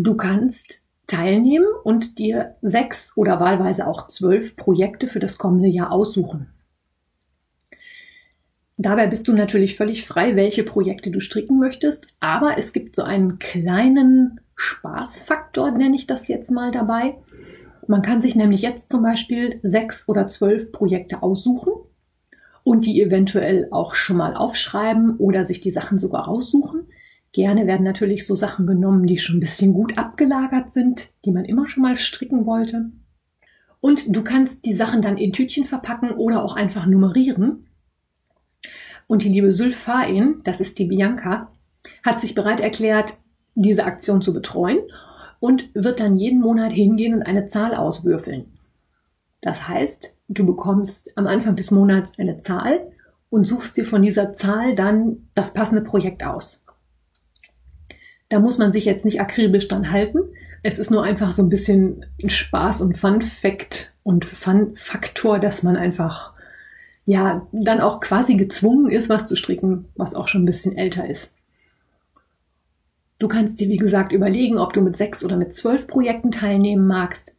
Du 0.00 0.14
kannst 0.14 0.84
teilnehmen 1.08 1.66
und 1.82 2.20
dir 2.20 2.54
sechs 2.62 3.16
oder 3.16 3.40
wahlweise 3.40 3.84
auch 3.84 4.06
zwölf 4.06 4.54
Projekte 4.54 5.08
für 5.08 5.18
das 5.18 5.38
kommende 5.38 5.66
Jahr 5.66 5.90
aussuchen. 5.90 6.46
Dabei 8.76 9.08
bist 9.08 9.26
du 9.26 9.32
natürlich 9.32 9.76
völlig 9.76 10.06
frei, 10.06 10.36
welche 10.36 10.62
Projekte 10.62 11.10
du 11.10 11.18
stricken 11.18 11.58
möchtest, 11.58 12.06
aber 12.20 12.58
es 12.58 12.72
gibt 12.72 12.94
so 12.94 13.02
einen 13.02 13.40
kleinen 13.40 14.40
Spaßfaktor, 14.54 15.72
nenne 15.72 15.96
ich 15.96 16.06
das 16.06 16.28
jetzt 16.28 16.52
mal 16.52 16.70
dabei. 16.70 17.16
Man 17.88 18.02
kann 18.02 18.22
sich 18.22 18.36
nämlich 18.36 18.62
jetzt 18.62 18.90
zum 18.90 19.02
Beispiel 19.02 19.58
sechs 19.64 20.08
oder 20.08 20.28
zwölf 20.28 20.70
Projekte 20.70 21.24
aussuchen 21.24 21.72
und 22.62 22.86
die 22.86 23.02
eventuell 23.02 23.66
auch 23.72 23.96
schon 23.96 24.18
mal 24.18 24.36
aufschreiben 24.36 25.16
oder 25.16 25.44
sich 25.44 25.60
die 25.60 25.72
Sachen 25.72 25.98
sogar 25.98 26.28
aussuchen, 26.28 26.86
Gerne 27.32 27.66
werden 27.66 27.84
natürlich 27.84 28.26
so 28.26 28.34
Sachen 28.34 28.66
genommen, 28.66 29.06
die 29.06 29.18
schon 29.18 29.36
ein 29.36 29.40
bisschen 29.40 29.74
gut 29.74 29.98
abgelagert 29.98 30.72
sind, 30.72 31.10
die 31.24 31.30
man 31.30 31.44
immer 31.44 31.68
schon 31.68 31.82
mal 31.82 31.96
stricken 31.96 32.46
wollte. 32.46 32.90
Und 33.80 34.16
du 34.16 34.24
kannst 34.24 34.64
die 34.64 34.74
Sachen 34.74 35.02
dann 35.02 35.18
in 35.18 35.32
Tütchen 35.32 35.64
verpacken 35.64 36.12
oder 36.12 36.42
auch 36.42 36.56
einfach 36.56 36.86
nummerieren. 36.86 37.66
Und 39.06 39.22
die 39.22 39.28
liebe 39.28 39.52
Sylphain, 39.52 40.40
das 40.44 40.60
ist 40.60 40.78
die 40.78 40.86
Bianca, 40.86 41.52
hat 42.02 42.20
sich 42.20 42.34
bereit 42.34 42.60
erklärt, 42.60 43.18
diese 43.54 43.84
Aktion 43.84 44.22
zu 44.22 44.32
betreuen 44.32 44.78
und 45.40 45.68
wird 45.74 46.00
dann 46.00 46.18
jeden 46.18 46.40
Monat 46.40 46.72
hingehen 46.72 47.14
und 47.14 47.22
eine 47.22 47.48
Zahl 47.48 47.74
auswürfeln. 47.74 48.46
Das 49.40 49.68
heißt, 49.68 50.16
du 50.28 50.44
bekommst 50.46 51.16
am 51.16 51.26
Anfang 51.26 51.56
des 51.56 51.70
Monats 51.70 52.12
eine 52.18 52.40
Zahl 52.40 52.92
und 53.30 53.46
suchst 53.46 53.76
dir 53.76 53.84
von 53.84 54.02
dieser 54.02 54.34
Zahl 54.34 54.74
dann 54.74 55.28
das 55.34 55.54
passende 55.54 55.82
Projekt 55.82 56.24
aus. 56.24 56.64
Da 58.28 58.40
muss 58.40 58.58
man 58.58 58.72
sich 58.72 58.84
jetzt 58.84 59.04
nicht 59.04 59.20
akribisch 59.20 59.68
dran 59.68 59.90
halten. 59.90 60.18
Es 60.62 60.78
ist 60.78 60.90
nur 60.90 61.02
einfach 61.02 61.32
so 61.32 61.42
ein 61.42 61.48
bisschen 61.48 62.04
Spaß 62.24 62.82
und 62.82 62.98
Fun-Fact 62.98 63.92
und 64.02 64.24
Fun-Faktor, 64.24 65.38
dass 65.38 65.62
man 65.62 65.76
einfach 65.76 66.34
ja 67.06 67.46
dann 67.52 67.80
auch 67.80 68.00
quasi 68.00 68.36
gezwungen 68.36 68.90
ist, 68.90 69.08
was 69.08 69.26
zu 69.26 69.34
stricken, 69.34 69.86
was 69.94 70.14
auch 70.14 70.28
schon 70.28 70.42
ein 70.42 70.46
bisschen 70.46 70.76
älter 70.76 71.08
ist. 71.08 71.32
Du 73.18 73.26
kannst 73.26 73.58
dir, 73.60 73.68
wie 73.68 73.78
gesagt, 73.78 74.12
überlegen, 74.12 74.58
ob 74.58 74.72
du 74.72 74.80
mit 74.80 74.96
sechs 74.96 75.24
oder 75.24 75.36
mit 75.36 75.54
zwölf 75.54 75.86
Projekten 75.86 76.30
teilnehmen 76.30 76.86
magst. 76.86 77.34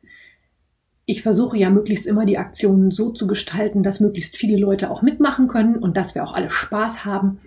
Ich 1.05 1.21
versuche 1.21 1.57
ja 1.57 1.69
möglichst 1.69 2.05
immer 2.05 2.25
die 2.25 2.37
Aktionen 2.37 2.91
so 2.91 3.11
zu 3.11 3.27
gestalten, 3.27 3.81
dass 3.81 3.99
möglichst 3.99 4.37
viele 4.37 4.57
Leute 4.57 4.91
auch 4.91 5.01
mitmachen 5.01 5.47
können 5.47 5.77
und 5.77 5.95
dass 5.95 6.15
wir 6.15 6.23
auch 6.23 6.33
alle 6.33 6.51
Spaß 6.51 7.05
haben. 7.05 7.39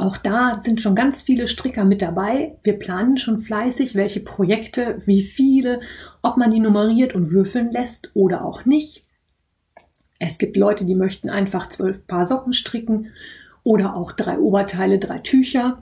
Auch 0.00 0.16
da 0.16 0.62
sind 0.64 0.80
schon 0.80 0.94
ganz 0.94 1.20
viele 1.20 1.46
Stricker 1.46 1.84
mit 1.84 2.00
dabei. 2.00 2.56
Wir 2.62 2.78
planen 2.78 3.18
schon 3.18 3.42
fleißig, 3.42 3.94
welche 3.94 4.20
Projekte, 4.20 5.02
wie 5.04 5.22
viele, 5.22 5.82
ob 6.22 6.38
man 6.38 6.50
die 6.50 6.58
nummeriert 6.58 7.14
und 7.14 7.30
würfeln 7.30 7.70
lässt 7.70 8.10
oder 8.14 8.42
auch 8.42 8.64
nicht. 8.64 9.04
Es 10.18 10.38
gibt 10.38 10.56
Leute, 10.56 10.86
die 10.86 10.94
möchten 10.94 11.28
einfach 11.28 11.68
zwölf 11.68 12.06
Paar 12.06 12.24
Socken 12.24 12.54
stricken 12.54 13.08
oder 13.62 13.94
auch 13.94 14.12
drei 14.12 14.38
Oberteile, 14.38 14.98
drei 14.98 15.18
Tücher. 15.18 15.80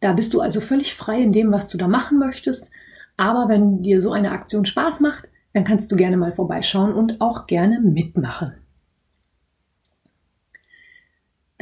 Da 0.00 0.14
bist 0.14 0.34
du 0.34 0.40
also 0.40 0.60
völlig 0.60 0.96
frei 0.96 1.20
in 1.20 1.32
dem, 1.32 1.52
was 1.52 1.68
du 1.68 1.78
da 1.78 1.86
machen 1.86 2.18
möchtest. 2.18 2.72
Aber 3.16 3.48
wenn 3.48 3.82
dir 3.82 4.02
so 4.02 4.10
eine 4.10 4.32
Aktion 4.32 4.66
Spaß 4.66 4.98
macht, 4.98 5.28
dann 5.52 5.62
kannst 5.62 5.92
du 5.92 5.96
gerne 5.96 6.16
mal 6.16 6.32
vorbeischauen 6.32 6.92
und 6.92 7.20
auch 7.20 7.46
gerne 7.46 7.78
mitmachen. 7.80 8.54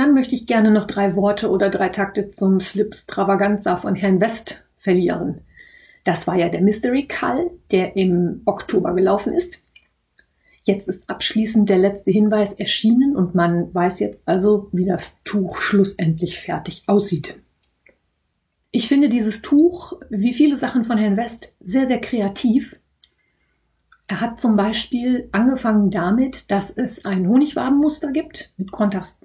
Dann 0.03 0.15
möchte 0.15 0.35
ich 0.35 0.49
gerne 0.49 0.73
noch 0.73 0.89
drei 0.89 1.15
Worte 1.15 1.49
oder 1.49 1.71
drei 1.71 1.89
Takte 1.89 2.27
zum 2.27 2.59
Slip 2.61 2.93
Stravaganza 2.93 3.77
von 3.77 3.95
Herrn 3.95 4.21
West 4.21 4.65
verlieren. 4.77 5.43
Das 6.03 6.27
war 6.27 6.35
ja 6.35 6.49
der 6.49 6.61
Mystery 6.61 7.07
Call, 7.07 7.53
der 7.71 7.95
im 7.95 8.43
Oktober 8.45 8.97
gelaufen 8.97 9.33
ist. 9.33 9.61
Jetzt 10.65 10.89
ist 10.89 11.09
abschließend 11.09 11.71
der 11.71 11.79
letzte 11.79 12.11
Hinweis 12.11 12.53
erschienen 12.55 13.15
und 13.15 13.37
man 13.37 13.73
weiß 13.73 14.01
jetzt 14.01 14.23
also, 14.27 14.69
wie 14.73 14.87
das 14.87 15.23
Tuch 15.23 15.61
schlussendlich 15.61 16.41
fertig 16.41 16.83
aussieht. 16.89 17.37
Ich 18.73 18.89
finde 18.89 19.09
dieses 19.09 19.41
Tuch, 19.41 19.93
wie 20.11 20.33
viele 20.33 20.57
Sachen 20.57 20.83
von 20.83 20.99
Herrn 20.99 21.17
West, 21.17 21.53
sehr, 21.61 21.87
sehr 21.87 22.01
kreativ. 22.01 22.75
Er 24.09 24.21
hat 24.21 24.41
zum 24.41 24.57
Beispiel 24.57 25.29
angefangen 25.31 25.93
damit, 25.93 26.51
dass 26.51 26.71
es 26.71 27.05
ein 27.05 27.29
Honigwabenmuster 27.29 28.11
gibt 28.11 28.53
mit 28.57 28.73
Kontrast, 28.73 29.25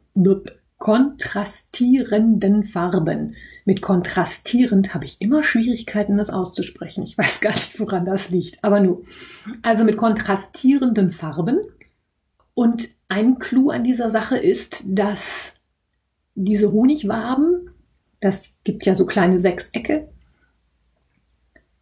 kontrastierenden 0.77 2.63
Farben. 2.63 3.35
Mit 3.65 3.81
kontrastierend 3.81 4.93
habe 4.93 5.05
ich 5.05 5.19
immer 5.19 5.43
Schwierigkeiten, 5.43 6.17
das 6.17 6.29
auszusprechen. 6.29 7.03
Ich 7.03 7.17
weiß 7.17 7.41
gar 7.41 7.53
nicht, 7.53 7.79
woran 7.79 8.05
das 8.05 8.29
liegt. 8.29 8.63
Aber 8.63 8.79
nur. 8.79 9.03
Also 9.61 9.83
mit 9.83 9.97
kontrastierenden 9.97 11.11
Farben. 11.11 11.59
Und 12.53 12.89
ein 13.09 13.39
Clou 13.39 13.69
an 13.69 13.83
dieser 13.83 14.11
Sache 14.11 14.37
ist, 14.37 14.83
dass 14.85 15.53
diese 16.35 16.71
Honigwaben, 16.71 17.71
das 18.19 18.55
gibt 18.63 18.85
ja 18.85 18.95
so 18.95 19.05
kleine 19.05 19.39
Sechsecke, 19.41 20.09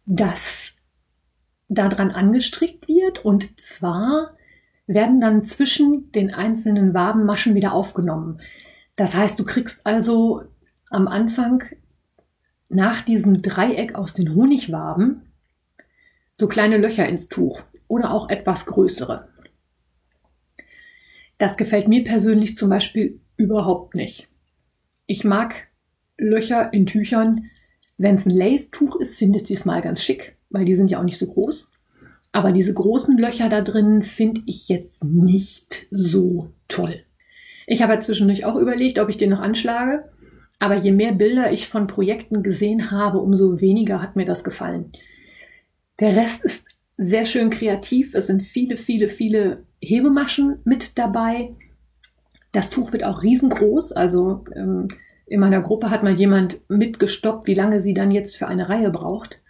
dass 0.06 0.72
daran 1.68 2.10
angestrickt 2.10 2.88
wird 2.88 3.24
und 3.24 3.60
zwar 3.60 4.36
werden 4.86 5.20
dann 5.20 5.44
zwischen 5.44 6.12
den 6.12 6.32
einzelnen 6.32 6.94
Wabenmaschen 6.94 7.54
wieder 7.54 7.72
aufgenommen. 7.72 8.40
Das 8.96 9.14
heißt, 9.14 9.38
du 9.38 9.44
kriegst 9.44 9.86
also 9.86 10.42
am 10.90 11.06
Anfang 11.06 11.62
nach 12.68 13.02
diesem 13.02 13.42
Dreieck 13.42 13.94
aus 13.94 14.14
den 14.14 14.34
Honigwaben 14.34 15.22
so 16.34 16.48
kleine 16.48 16.78
Löcher 16.78 17.08
ins 17.08 17.28
Tuch 17.28 17.62
oder 17.88 18.10
auch 18.10 18.28
etwas 18.28 18.66
größere. 18.66 19.28
Das 21.38 21.56
gefällt 21.56 21.88
mir 21.88 22.04
persönlich 22.04 22.56
zum 22.56 22.70
Beispiel 22.70 23.20
überhaupt 23.36 23.94
nicht. 23.94 24.28
Ich 25.06 25.24
mag 25.24 25.68
Löcher 26.16 26.72
in 26.72 26.86
Tüchern. 26.86 27.50
Wenn 27.98 28.16
es 28.16 28.26
ein 28.26 28.30
Lace-Tuch 28.30 28.96
ist, 28.96 29.18
finde 29.18 29.38
ich 29.38 29.44
diesmal 29.44 29.82
ganz 29.82 30.02
schick, 30.02 30.36
weil 30.50 30.64
die 30.64 30.76
sind 30.76 30.90
ja 30.90 30.98
auch 30.98 31.04
nicht 31.04 31.18
so 31.18 31.26
groß. 31.26 31.70
Aber 32.32 32.52
diese 32.52 32.74
großen 32.74 33.16
Löcher 33.16 33.48
da 33.48 33.62
drin 33.62 34.02
finde 34.02 34.42
ich 34.46 34.68
jetzt 34.68 35.04
nicht 35.04 35.86
so 35.90 36.50
toll. 36.68 37.05
Ich 37.66 37.82
habe 37.82 37.98
zwischendurch 38.00 38.44
auch 38.44 38.56
überlegt, 38.56 38.98
ob 38.98 39.08
ich 39.08 39.16
den 39.16 39.30
noch 39.30 39.40
anschlage. 39.40 40.04
Aber 40.58 40.76
je 40.76 40.92
mehr 40.92 41.12
Bilder 41.12 41.52
ich 41.52 41.68
von 41.68 41.86
Projekten 41.86 42.42
gesehen 42.42 42.90
habe, 42.90 43.18
umso 43.18 43.60
weniger 43.60 44.00
hat 44.00 44.16
mir 44.16 44.24
das 44.24 44.44
gefallen. 44.44 44.92
Der 46.00 46.16
Rest 46.16 46.44
ist 46.44 46.64
sehr 46.96 47.26
schön 47.26 47.50
kreativ. 47.50 48.14
Es 48.14 48.26
sind 48.26 48.42
viele, 48.42 48.76
viele, 48.76 49.08
viele 49.08 49.64
Hebemaschen 49.80 50.60
mit 50.64 50.96
dabei. 50.96 51.50
Das 52.52 52.70
Tuch 52.70 52.92
wird 52.92 53.04
auch 53.04 53.22
riesengroß. 53.22 53.92
Also 53.92 54.44
ähm, 54.54 54.88
in 55.26 55.40
meiner 55.40 55.60
Gruppe 55.60 55.90
hat 55.90 56.02
mal 56.02 56.14
jemand 56.14 56.60
mitgestoppt, 56.68 57.46
wie 57.46 57.54
lange 57.54 57.82
sie 57.82 57.92
dann 57.92 58.10
jetzt 58.10 58.36
für 58.36 58.46
eine 58.46 58.68
Reihe 58.68 58.90
braucht. 58.90 59.40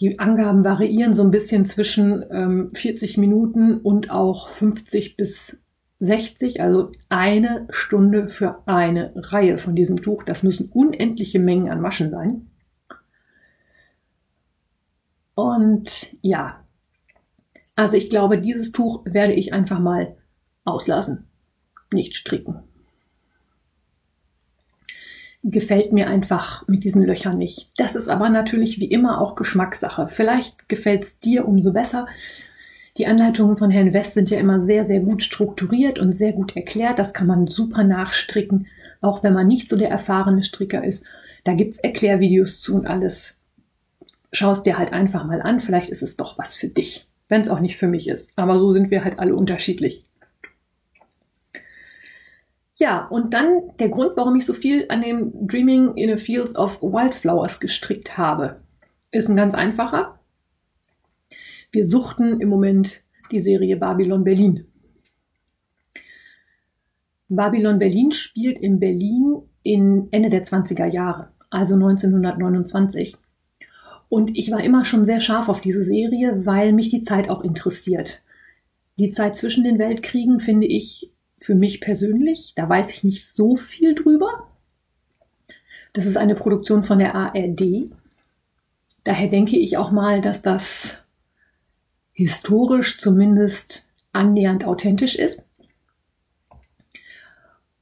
Die 0.00 0.18
Angaben 0.18 0.64
variieren 0.64 1.14
so 1.14 1.22
ein 1.22 1.30
bisschen 1.30 1.66
zwischen 1.66 2.24
ähm, 2.30 2.70
40 2.74 3.18
Minuten 3.18 3.78
und 3.78 4.10
auch 4.10 4.48
50 4.48 5.16
bis 5.16 5.58
60, 6.02 6.60
also 6.60 6.90
eine 7.08 7.66
Stunde 7.70 8.28
für 8.28 8.66
eine 8.66 9.12
Reihe 9.14 9.56
von 9.56 9.76
diesem 9.76 10.02
Tuch. 10.02 10.24
Das 10.24 10.42
müssen 10.42 10.68
unendliche 10.70 11.38
Mengen 11.38 11.70
an 11.70 11.80
Maschen 11.80 12.10
sein. 12.10 12.50
Und 15.34 16.14
ja, 16.20 16.64
also 17.76 17.96
ich 17.96 18.10
glaube, 18.10 18.38
dieses 18.40 18.72
Tuch 18.72 19.04
werde 19.04 19.32
ich 19.32 19.52
einfach 19.52 19.78
mal 19.78 20.16
auslassen, 20.64 21.28
nicht 21.92 22.14
stricken 22.16 22.62
gefällt 25.44 25.92
mir 25.92 26.08
einfach 26.08 26.66
mit 26.68 26.84
diesen 26.84 27.02
Löchern 27.02 27.36
nicht. 27.38 27.72
Das 27.76 27.96
ist 27.96 28.08
aber 28.08 28.28
natürlich 28.28 28.78
wie 28.78 28.86
immer 28.86 29.20
auch 29.20 29.34
Geschmackssache. 29.34 30.08
Vielleicht 30.08 30.68
gefällt 30.68 31.02
es 31.02 31.18
dir 31.18 31.46
umso 31.46 31.72
besser. 31.72 32.06
Die 32.98 33.06
Anleitungen 33.06 33.56
von 33.56 33.70
Herrn 33.70 33.94
West 33.94 34.14
sind 34.14 34.28
ja 34.28 34.38
immer 34.38 34.64
sehr, 34.64 34.86
sehr 34.86 35.00
gut 35.00 35.22
strukturiert 35.22 35.98
und 35.98 36.12
sehr 36.12 36.32
gut 36.32 36.54
erklärt. 36.56 36.98
Das 36.98 37.14
kann 37.14 37.26
man 37.26 37.46
super 37.46 37.84
nachstricken, 37.84 38.66
auch 39.00 39.22
wenn 39.22 39.32
man 39.32 39.46
nicht 39.46 39.70
so 39.70 39.76
der 39.76 39.88
erfahrene 39.88 40.44
Stricker 40.44 40.84
ist. 40.84 41.04
Da 41.44 41.54
gibt's 41.54 41.78
Erklärvideos 41.78 42.60
zu 42.60 42.74
und 42.74 42.86
alles. 42.86 43.36
Schau 44.30 44.52
es 44.52 44.62
dir 44.62 44.78
halt 44.78 44.92
einfach 44.92 45.24
mal 45.24 45.40
an. 45.40 45.60
Vielleicht 45.60 45.90
ist 45.90 46.02
es 46.02 46.16
doch 46.16 46.38
was 46.38 46.54
für 46.54 46.68
dich, 46.68 47.08
wenn 47.28 47.40
es 47.40 47.48
auch 47.48 47.60
nicht 47.60 47.78
für 47.78 47.88
mich 47.88 48.08
ist. 48.08 48.30
Aber 48.36 48.58
so 48.58 48.72
sind 48.72 48.90
wir 48.90 49.04
halt 49.04 49.18
alle 49.18 49.34
unterschiedlich. 49.34 50.04
Ja, 52.76 53.06
und 53.06 53.32
dann 53.32 53.76
der 53.78 53.88
Grund, 53.88 54.12
warum 54.16 54.36
ich 54.36 54.44
so 54.44 54.54
viel 54.54 54.86
an 54.88 55.02
dem 55.02 55.46
Dreaming 55.46 55.94
in 55.94 56.12
a 56.12 56.16
Fields 56.16 56.56
of 56.56 56.82
Wildflowers 56.82 57.60
gestrickt 57.60 58.18
habe, 58.18 58.60
ist 59.10 59.28
ein 59.28 59.36
ganz 59.36 59.54
einfacher. 59.54 60.18
Wir 61.72 61.86
suchten 61.86 62.38
im 62.38 62.50
Moment 62.50 63.02
die 63.30 63.40
Serie 63.40 63.78
Babylon 63.78 64.24
Berlin. 64.24 64.66
Babylon 67.30 67.78
Berlin 67.78 68.12
spielt 68.12 68.58
in 68.58 68.78
Berlin 68.78 69.40
in 69.62 70.08
Ende 70.10 70.28
der 70.28 70.44
20er 70.44 70.84
Jahre, 70.84 71.30
also 71.48 71.74
1929. 71.74 73.16
Und 74.10 74.36
ich 74.36 74.50
war 74.50 74.62
immer 74.62 74.84
schon 74.84 75.06
sehr 75.06 75.20
scharf 75.20 75.48
auf 75.48 75.62
diese 75.62 75.86
Serie, 75.86 76.44
weil 76.44 76.74
mich 76.74 76.90
die 76.90 77.04
Zeit 77.04 77.30
auch 77.30 77.42
interessiert. 77.42 78.20
Die 78.98 79.10
Zeit 79.10 79.38
zwischen 79.38 79.64
den 79.64 79.78
Weltkriegen 79.78 80.40
finde 80.40 80.66
ich 80.66 81.10
für 81.38 81.54
mich 81.54 81.80
persönlich. 81.80 82.52
Da 82.54 82.68
weiß 82.68 82.92
ich 82.92 83.02
nicht 83.02 83.26
so 83.26 83.56
viel 83.56 83.94
drüber. 83.94 84.48
Das 85.94 86.04
ist 86.04 86.18
eine 86.18 86.34
Produktion 86.34 86.84
von 86.84 86.98
der 86.98 87.14
ARD. 87.14 87.90
Daher 89.04 89.28
denke 89.28 89.58
ich 89.58 89.78
auch 89.78 89.90
mal, 89.90 90.20
dass 90.20 90.42
das 90.42 91.01
historisch 92.12 92.98
zumindest 92.98 93.86
annähernd 94.12 94.64
authentisch 94.64 95.16
ist. 95.16 95.42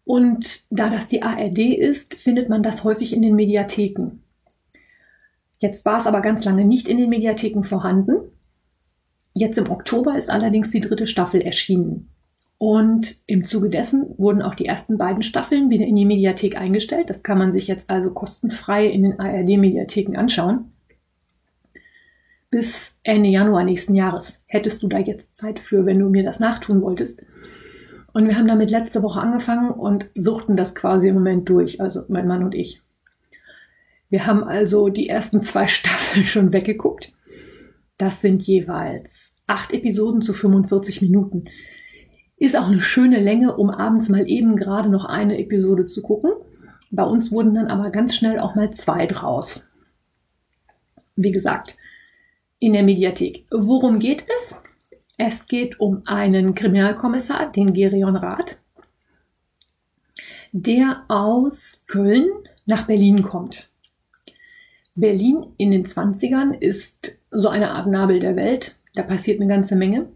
Und 0.04 0.64
da 0.70 0.90
das 0.90 1.08
die 1.08 1.22
ARD 1.22 1.58
ist, 1.58 2.14
findet 2.14 2.48
man 2.48 2.62
das 2.62 2.82
häufig 2.84 3.12
in 3.12 3.22
den 3.22 3.36
Mediatheken. 3.36 4.22
Jetzt 5.58 5.84
war 5.84 6.00
es 6.00 6.06
aber 6.06 6.20
ganz 6.20 6.44
lange 6.44 6.64
nicht 6.64 6.88
in 6.88 6.98
den 6.98 7.10
Mediatheken 7.10 7.62
vorhanden. 7.62 8.32
Jetzt 9.34 9.58
im 9.58 9.70
Oktober 9.70 10.16
ist 10.16 10.30
allerdings 10.30 10.70
die 10.70 10.80
dritte 10.80 11.06
Staffel 11.06 11.40
erschienen. 11.40 12.10
Und 12.58 13.16
im 13.26 13.44
Zuge 13.44 13.70
dessen 13.70 14.14
wurden 14.18 14.42
auch 14.42 14.54
die 14.54 14.66
ersten 14.66 14.98
beiden 14.98 15.22
Staffeln 15.22 15.70
wieder 15.70 15.86
in 15.86 15.96
die 15.96 16.04
Mediathek 16.04 16.60
eingestellt. 16.60 17.08
Das 17.08 17.22
kann 17.22 17.38
man 17.38 17.52
sich 17.52 17.68
jetzt 17.68 17.88
also 17.88 18.10
kostenfrei 18.10 18.86
in 18.86 19.02
den 19.02 19.20
ARD-Mediatheken 19.20 20.16
anschauen. 20.16 20.72
Bis 22.50 22.96
Ende 23.04 23.28
Januar 23.28 23.62
nächsten 23.62 23.94
Jahres 23.94 24.38
hättest 24.46 24.82
du 24.82 24.88
da 24.88 24.98
jetzt 24.98 25.38
Zeit 25.38 25.60
für, 25.60 25.86
wenn 25.86 26.00
du 26.00 26.08
mir 26.08 26.24
das 26.24 26.40
nachtun 26.40 26.82
wolltest. 26.82 27.22
Und 28.12 28.26
wir 28.26 28.36
haben 28.36 28.48
damit 28.48 28.72
letzte 28.72 29.04
Woche 29.04 29.20
angefangen 29.20 29.70
und 29.70 30.10
suchten 30.14 30.56
das 30.56 30.74
quasi 30.74 31.08
im 31.08 31.14
Moment 31.14 31.48
durch, 31.48 31.80
also 31.80 32.02
mein 32.08 32.26
Mann 32.26 32.42
und 32.42 32.56
ich. 32.56 32.82
Wir 34.08 34.26
haben 34.26 34.42
also 34.42 34.88
die 34.88 35.08
ersten 35.08 35.44
zwei 35.44 35.66
Staffeln 35.68 36.26
schon 36.26 36.52
weggeguckt. 36.52 37.12
Das 37.98 38.20
sind 38.20 38.42
jeweils 38.42 39.36
acht 39.46 39.72
Episoden 39.72 40.20
zu 40.20 40.32
45 40.32 41.02
Minuten. 41.02 41.44
Ist 42.36 42.56
auch 42.56 42.66
eine 42.66 42.80
schöne 42.80 43.20
Länge, 43.20 43.56
um 43.56 43.70
abends 43.70 44.08
mal 44.08 44.28
eben 44.28 44.56
gerade 44.56 44.88
noch 44.88 45.04
eine 45.04 45.38
Episode 45.38 45.86
zu 45.86 46.02
gucken. 46.02 46.32
Bei 46.90 47.04
uns 47.04 47.30
wurden 47.30 47.54
dann 47.54 47.68
aber 47.68 47.90
ganz 47.90 48.16
schnell 48.16 48.40
auch 48.40 48.56
mal 48.56 48.72
zwei 48.72 49.06
draus. 49.06 49.68
Wie 51.14 51.30
gesagt, 51.30 51.76
in 52.60 52.72
der 52.72 52.84
Mediathek. 52.84 53.46
Worum 53.50 53.98
geht 53.98 54.24
es? 54.36 54.56
Es 55.18 55.46
geht 55.46 55.80
um 55.80 56.02
einen 56.06 56.54
Kriminalkommissar, 56.54 57.50
den 57.50 57.74
Gerion 57.74 58.16
Rath, 58.16 58.58
der 60.52 61.04
aus 61.08 61.84
Köln 61.88 62.28
nach 62.64 62.86
Berlin 62.86 63.22
kommt. 63.22 63.68
Berlin 64.94 65.46
in 65.56 65.70
den 65.72 65.84
20ern 65.84 66.52
ist 66.52 67.18
so 67.30 67.48
eine 67.48 67.72
Art 67.72 67.86
Nabel 67.86 68.20
der 68.20 68.36
Welt. 68.36 68.76
Da 68.94 69.02
passiert 69.02 69.40
eine 69.40 69.48
ganze 69.48 69.76
Menge. 69.76 70.08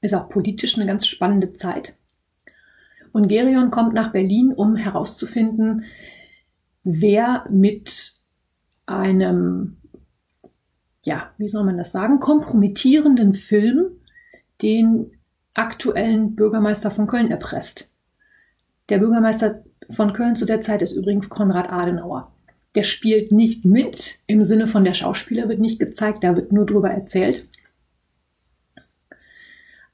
Ist 0.00 0.14
auch 0.14 0.28
politisch 0.28 0.76
eine 0.76 0.86
ganz 0.86 1.06
spannende 1.06 1.54
Zeit. 1.54 1.96
Und 3.12 3.28
Gerion 3.28 3.70
kommt 3.70 3.94
nach 3.94 4.12
Berlin, 4.12 4.52
um 4.52 4.76
herauszufinden, 4.76 5.84
wer 6.82 7.46
mit 7.50 8.14
einem, 8.86 9.76
ja, 11.04 11.30
wie 11.38 11.48
soll 11.48 11.64
man 11.64 11.78
das 11.78 11.92
sagen, 11.92 12.20
kompromittierenden 12.20 13.34
Film 13.34 13.86
den 14.60 15.12
aktuellen 15.54 16.34
Bürgermeister 16.34 16.90
von 16.90 17.06
Köln 17.06 17.30
erpresst. 17.30 17.88
Der 18.88 18.98
Bürgermeister 18.98 19.62
von 19.90 20.12
Köln 20.12 20.36
zu 20.36 20.46
der 20.46 20.60
Zeit 20.60 20.82
ist 20.82 20.92
übrigens 20.92 21.28
Konrad 21.28 21.70
Adenauer 21.70 22.32
der 22.74 22.84
spielt 22.84 23.32
nicht 23.32 23.64
mit, 23.64 24.18
im 24.26 24.44
Sinne 24.44 24.66
von 24.66 24.84
der 24.84 24.94
Schauspieler 24.94 25.48
wird 25.48 25.60
nicht 25.60 25.78
gezeigt, 25.78 26.24
da 26.24 26.34
wird 26.34 26.52
nur 26.52 26.66
drüber 26.66 26.90
erzählt. 26.90 27.46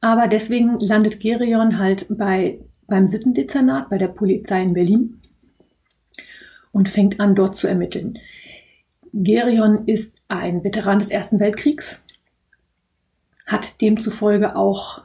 Aber 0.00 0.28
deswegen 0.28 0.78
landet 0.78 1.18
Gerion 1.18 1.78
halt 1.78 2.06
bei, 2.08 2.60
beim 2.86 3.08
Sittendezernat, 3.08 3.90
bei 3.90 3.98
der 3.98 4.08
Polizei 4.08 4.62
in 4.62 4.74
Berlin 4.74 5.20
und 6.70 6.88
fängt 6.88 7.18
an, 7.18 7.34
dort 7.34 7.56
zu 7.56 7.66
ermitteln. 7.66 8.18
Gerion 9.12 9.88
ist 9.88 10.14
ein 10.28 10.62
Veteran 10.62 10.98
des 10.98 11.08
Ersten 11.08 11.40
Weltkriegs, 11.40 12.00
hat 13.46 13.80
demzufolge 13.80 14.54
auch 14.56 15.02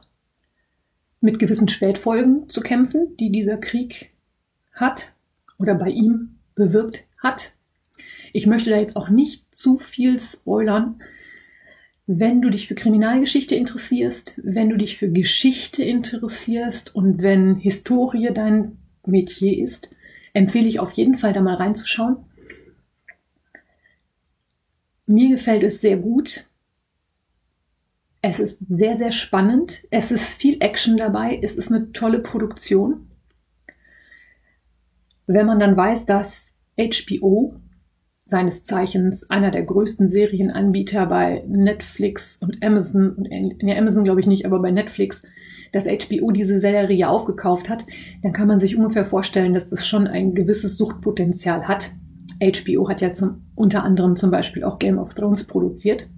mit 1.21 1.39
gewissen 1.39 1.69
Spätfolgen 1.69 2.49
zu 2.49 2.61
kämpfen, 2.61 3.15
die 3.17 3.31
dieser 3.31 3.57
Krieg 3.57 4.11
hat 4.73 5.13
oder 5.57 5.75
bei 5.75 5.89
ihm 5.89 6.35
bewirkt 6.55 7.05
hat. 7.17 7.53
Ich 8.33 8.45
möchte 8.45 8.69
da 8.69 8.77
jetzt 8.77 8.97
auch 8.97 9.09
nicht 9.09 9.55
zu 9.55 9.77
viel 9.77 10.19
spoilern. 10.19 11.01
Wenn 12.05 12.41
du 12.41 12.49
dich 12.49 12.67
für 12.67 12.75
Kriminalgeschichte 12.75 13.55
interessierst, 13.55 14.33
wenn 14.43 14.69
du 14.69 14.75
dich 14.75 14.97
für 14.97 15.09
Geschichte 15.09 15.83
interessierst 15.83 16.93
und 16.93 17.21
wenn 17.21 17.55
Historie 17.55 18.31
dein 18.33 18.77
Metier 19.05 19.63
ist, 19.63 19.95
empfehle 20.33 20.67
ich 20.67 20.79
auf 20.79 20.91
jeden 20.91 21.15
Fall 21.15 21.31
da 21.31 21.41
mal 21.41 21.55
reinzuschauen. 21.55 22.17
Mir 25.05 25.29
gefällt 25.29 25.63
es 25.63 25.81
sehr 25.81 25.97
gut. 25.97 26.47
Es 28.21 28.39
ist 28.39 28.59
sehr, 28.67 28.97
sehr 28.97 29.11
spannend. 29.11 29.83
Es 29.91 30.11
ist 30.11 30.33
viel 30.33 30.57
Action 30.61 30.95
dabei. 30.95 31.39
Es 31.41 31.55
ist 31.55 31.69
eine 31.69 31.91
tolle 31.91 32.19
Produktion. 32.19 33.09
Wenn 35.27 35.45
man 35.45 35.59
dann 35.59 35.75
weiß, 35.75 36.05
dass 36.05 36.53
HBO 36.77 37.55
seines 38.25 38.65
Zeichens 38.65 39.29
einer 39.29 39.51
der 39.51 39.63
größten 39.63 40.11
Serienanbieter 40.11 41.05
bei 41.05 41.43
Netflix 41.47 42.37
und 42.37 42.63
Amazon 42.63 43.11
und 43.11 43.61
ja, 43.61 43.77
Amazon 43.77 44.03
glaube 44.03 44.21
ich 44.21 44.27
nicht, 44.27 44.45
aber 44.45 44.59
bei 44.61 44.71
Netflix, 44.71 45.21
dass 45.71 45.85
HBO 45.85 46.31
diese 46.31 46.59
Serie 46.61 47.09
aufgekauft 47.09 47.69
hat, 47.69 47.85
dann 48.21 48.31
kann 48.31 48.47
man 48.47 48.59
sich 48.59 48.77
ungefähr 48.77 49.05
vorstellen, 49.05 49.53
dass 49.53 49.69
das 49.69 49.85
schon 49.85 50.07
ein 50.07 50.33
gewisses 50.33 50.77
Suchtpotenzial 50.77 51.67
hat. 51.67 51.91
HBO 52.41 52.89
hat 52.89 53.01
ja 53.01 53.13
zum, 53.13 53.43
unter 53.55 53.83
anderem 53.83 54.15
zum 54.15 54.31
Beispiel 54.31 54.63
auch 54.63 54.79
Game 54.79 54.97
of 54.97 55.13
Thrones 55.13 55.45
produziert. 55.45 56.09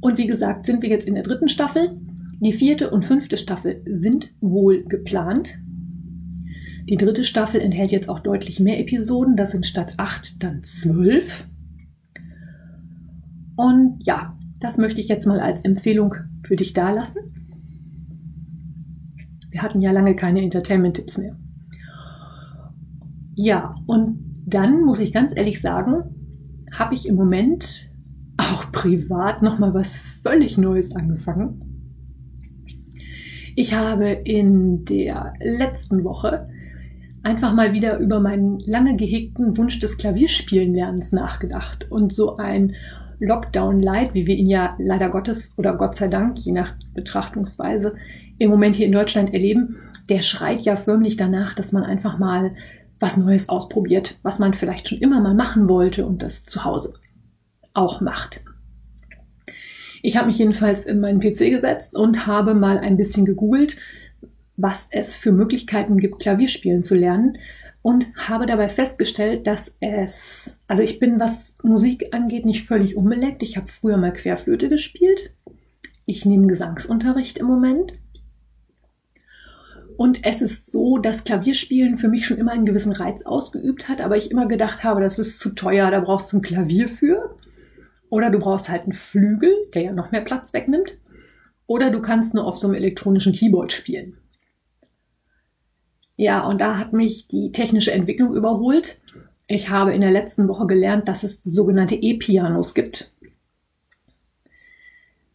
Und 0.00 0.18
wie 0.18 0.26
gesagt, 0.26 0.66
sind 0.66 0.82
wir 0.82 0.90
jetzt 0.90 1.06
in 1.06 1.14
der 1.14 1.22
dritten 1.22 1.48
Staffel. 1.48 1.96
Die 2.40 2.52
vierte 2.52 2.90
und 2.90 3.04
fünfte 3.04 3.36
Staffel 3.36 3.82
sind 3.86 4.34
wohl 4.40 4.84
geplant. 4.84 5.58
Die 6.88 6.96
dritte 6.96 7.24
Staffel 7.24 7.60
enthält 7.60 7.90
jetzt 7.90 8.08
auch 8.10 8.20
deutlich 8.20 8.60
mehr 8.60 8.78
Episoden. 8.78 9.36
Das 9.36 9.52
sind 9.52 9.66
statt 9.66 9.94
acht 9.96 10.42
dann 10.42 10.62
zwölf. 10.62 11.48
Und 13.56 13.98
ja, 14.00 14.36
das 14.60 14.76
möchte 14.76 15.00
ich 15.00 15.08
jetzt 15.08 15.26
mal 15.26 15.40
als 15.40 15.62
Empfehlung 15.62 16.14
für 16.42 16.56
dich 16.56 16.74
dalassen. 16.74 17.22
Wir 19.50 19.62
hatten 19.62 19.80
ja 19.80 19.92
lange 19.92 20.16
keine 20.16 20.42
Entertainment-Tipps 20.42 21.16
mehr. 21.16 21.36
Ja, 23.34 23.74
und 23.86 24.18
dann 24.46 24.82
muss 24.82 24.98
ich 24.98 25.12
ganz 25.12 25.32
ehrlich 25.34 25.60
sagen, 25.60 26.04
habe 26.72 26.94
ich 26.94 27.08
im 27.08 27.16
Moment 27.16 27.90
auch 28.36 28.70
privat 28.72 29.42
nochmal 29.42 29.74
was 29.74 29.96
völlig 30.22 30.58
Neues 30.58 30.94
angefangen. 30.94 31.60
Ich 33.56 33.72
habe 33.74 34.06
in 34.08 34.84
der 34.84 35.34
letzten 35.40 36.02
Woche 36.02 36.48
einfach 37.22 37.54
mal 37.54 37.72
wieder 37.72 37.98
über 37.98 38.20
meinen 38.20 38.58
lange 38.60 38.96
gehegten 38.96 39.56
Wunsch 39.56 39.78
des 39.78 39.96
Klavierspielenlernens 39.96 41.12
nachgedacht 41.12 41.90
und 41.90 42.12
so 42.12 42.36
ein 42.36 42.74
Lockdown 43.20 43.80
Light, 43.80 44.12
wie 44.12 44.26
wir 44.26 44.36
ihn 44.36 44.48
ja 44.48 44.76
leider 44.78 45.08
Gottes 45.08 45.54
oder 45.56 45.74
Gott 45.76 45.96
sei 45.96 46.08
Dank, 46.08 46.38
je 46.38 46.52
nach 46.52 46.74
Betrachtungsweise, 46.94 47.94
im 48.38 48.50
Moment 48.50 48.74
hier 48.74 48.86
in 48.86 48.92
Deutschland 48.92 49.32
erleben, 49.32 49.76
der 50.08 50.20
schreit 50.20 50.62
ja 50.62 50.76
förmlich 50.76 51.16
danach, 51.16 51.54
dass 51.54 51.72
man 51.72 51.84
einfach 51.84 52.18
mal 52.18 52.52
was 53.04 53.18
Neues 53.18 53.50
ausprobiert, 53.50 54.16
was 54.22 54.38
man 54.38 54.54
vielleicht 54.54 54.88
schon 54.88 54.96
immer 54.96 55.20
mal 55.20 55.34
machen 55.34 55.68
wollte 55.68 56.06
und 56.06 56.22
das 56.22 56.46
zu 56.46 56.64
Hause 56.64 56.94
auch 57.74 58.00
macht. 58.00 58.40
Ich 60.00 60.16
habe 60.16 60.28
mich 60.28 60.38
jedenfalls 60.38 60.86
in 60.86 61.00
meinen 61.00 61.20
PC 61.20 61.50
gesetzt 61.50 61.94
und 61.94 62.26
habe 62.26 62.54
mal 62.54 62.78
ein 62.78 62.96
bisschen 62.96 63.26
gegoogelt, 63.26 63.76
was 64.56 64.88
es 64.90 65.16
für 65.16 65.32
Möglichkeiten 65.32 65.98
gibt, 65.98 66.18
Klavierspielen 66.18 66.82
zu 66.82 66.94
lernen 66.94 67.36
und 67.82 68.06
habe 68.16 68.46
dabei 68.46 68.70
festgestellt, 68.70 69.46
dass 69.46 69.76
es, 69.80 70.56
also 70.66 70.82
ich 70.82 70.98
bin, 70.98 71.20
was 71.20 71.56
Musik 71.62 72.08
angeht, 72.12 72.46
nicht 72.46 72.66
völlig 72.66 72.96
unbeleckt. 72.96 73.42
Ich 73.42 73.58
habe 73.58 73.66
früher 73.66 73.98
mal 73.98 74.14
Querflöte 74.14 74.70
gespielt. 74.70 75.30
Ich 76.06 76.24
nehme 76.24 76.46
Gesangsunterricht 76.46 77.36
im 77.36 77.48
Moment. 77.48 77.98
Und 79.96 80.24
es 80.24 80.42
ist 80.42 80.72
so, 80.72 80.98
dass 80.98 81.24
Klavierspielen 81.24 81.98
für 81.98 82.08
mich 82.08 82.26
schon 82.26 82.38
immer 82.38 82.52
einen 82.52 82.66
gewissen 82.66 82.92
Reiz 82.92 83.22
ausgeübt 83.22 83.88
hat, 83.88 84.00
aber 84.00 84.16
ich 84.16 84.30
immer 84.30 84.46
gedacht 84.46 84.82
habe, 84.82 85.00
das 85.00 85.18
ist 85.18 85.38
zu 85.38 85.50
teuer, 85.50 85.90
da 85.90 86.00
brauchst 86.00 86.32
du 86.32 86.38
ein 86.38 86.42
Klavier 86.42 86.88
für. 86.88 87.36
Oder 88.10 88.30
du 88.30 88.38
brauchst 88.38 88.68
halt 88.68 88.82
einen 88.82 88.92
Flügel, 88.92 89.52
der 89.72 89.82
ja 89.82 89.92
noch 89.92 90.10
mehr 90.10 90.20
Platz 90.20 90.52
wegnimmt. 90.52 90.96
Oder 91.66 91.90
du 91.90 92.00
kannst 92.02 92.34
nur 92.34 92.44
auf 92.44 92.58
so 92.58 92.66
einem 92.66 92.76
elektronischen 92.76 93.32
Keyboard 93.32 93.72
spielen. 93.72 94.18
Ja, 96.16 96.46
und 96.46 96.60
da 96.60 96.78
hat 96.78 96.92
mich 96.92 97.28
die 97.28 97.50
technische 97.52 97.92
Entwicklung 97.92 98.34
überholt. 98.34 98.98
Ich 99.46 99.68
habe 99.68 99.94
in 99.94 100.00
der 100.00 100.12
letzten 100.12 100.48
Woche 100.48 100.66
gelernt, 100.66 101.08
dass 101.08 101.22
es 101.22 101.42
sogenannte 101.44 101.96
E-Pianos 101.96 102.74
gibt. 102.74 103.10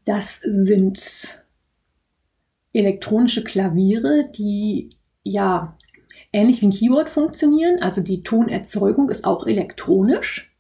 Das 0.06 0.40
sind 0.42 1.39
elektronische 2.74 3.44
Klaviere, 3.44 4.30
die 4.36 4.90
ja 5.24 5.78
ähnlich 6.32 6.62
wie 6.62 6.68
ein 6.68 6.72
Keyboard 6.72 7.10
funktionieren. 7.10 7.82
Also 7.82 8.02
die 8.02 8.24
Tonerzeugung 8.24 9.10
ist 9.10 9.26
auch 9.26 9.46
elektronisch. 9.48 10.52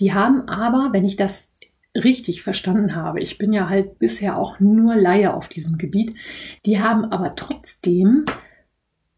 Die 0.00 0.12
haben 0.12 0.48
aber, 0.48 0.90
wenn 0.92 1.04
ich 1.04 1.16
das 1.16 1.48
richtig 1.94 2.42
verstanden 2.42 2.96
habe, 2.96 3.20
ich 3.20 3.38
bin 3.38 3.52
ja 3.52 3.68
halt 3.68 3.98
bisher 3.98 4.36
auch 4.36 4.58
nur 4.58 4.96
Laie 4.96 5.32
auf 5.32 5.48
diesem 5.48 5.78
Gebiet, 5.78 6.14
die 6.66 6.80
haben 6.80 7.04
aber 7.04 7.36
trotzdem 7.36 8.24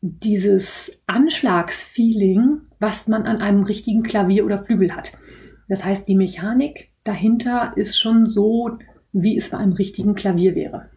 dieses 0.02 0.98
Anschlagsfeeling, 1.06 2.60
was 2.78 3.08
man 3.08 3.24
an 3.24 3.38
einem 3.38 3.62
richtigen 3.62 4.02
Klavier 4.02 4.44
oder 4.44 4.62
Flügel 4.62 4.94
hat. 4.94 5.12
Das 5.68 5.84
heißt, 5.84 6.06
die 6.06 6.14
Mechanik 6.14 6.90
dahinter 7.02 7.72
ist 7.76 7.98
schon 7.98 8.26
so, 8.26 8.78
wie 9.12 9.36
es 9.36 9.50
bei 9.50 9.56
einem 9.56 9.72
richtigen 9.72 10.14
Klavier 10.14 10.54
wäre. 10.54 10.90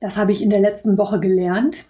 Das 0.00 0.16
habe 0.16 0.32
ich 0.32 0.42
in 0.42 0.50
der 0.50 0.60
letzten 0.60 0.98
Woche 0.98 1.20
gelernt 1.20 1.86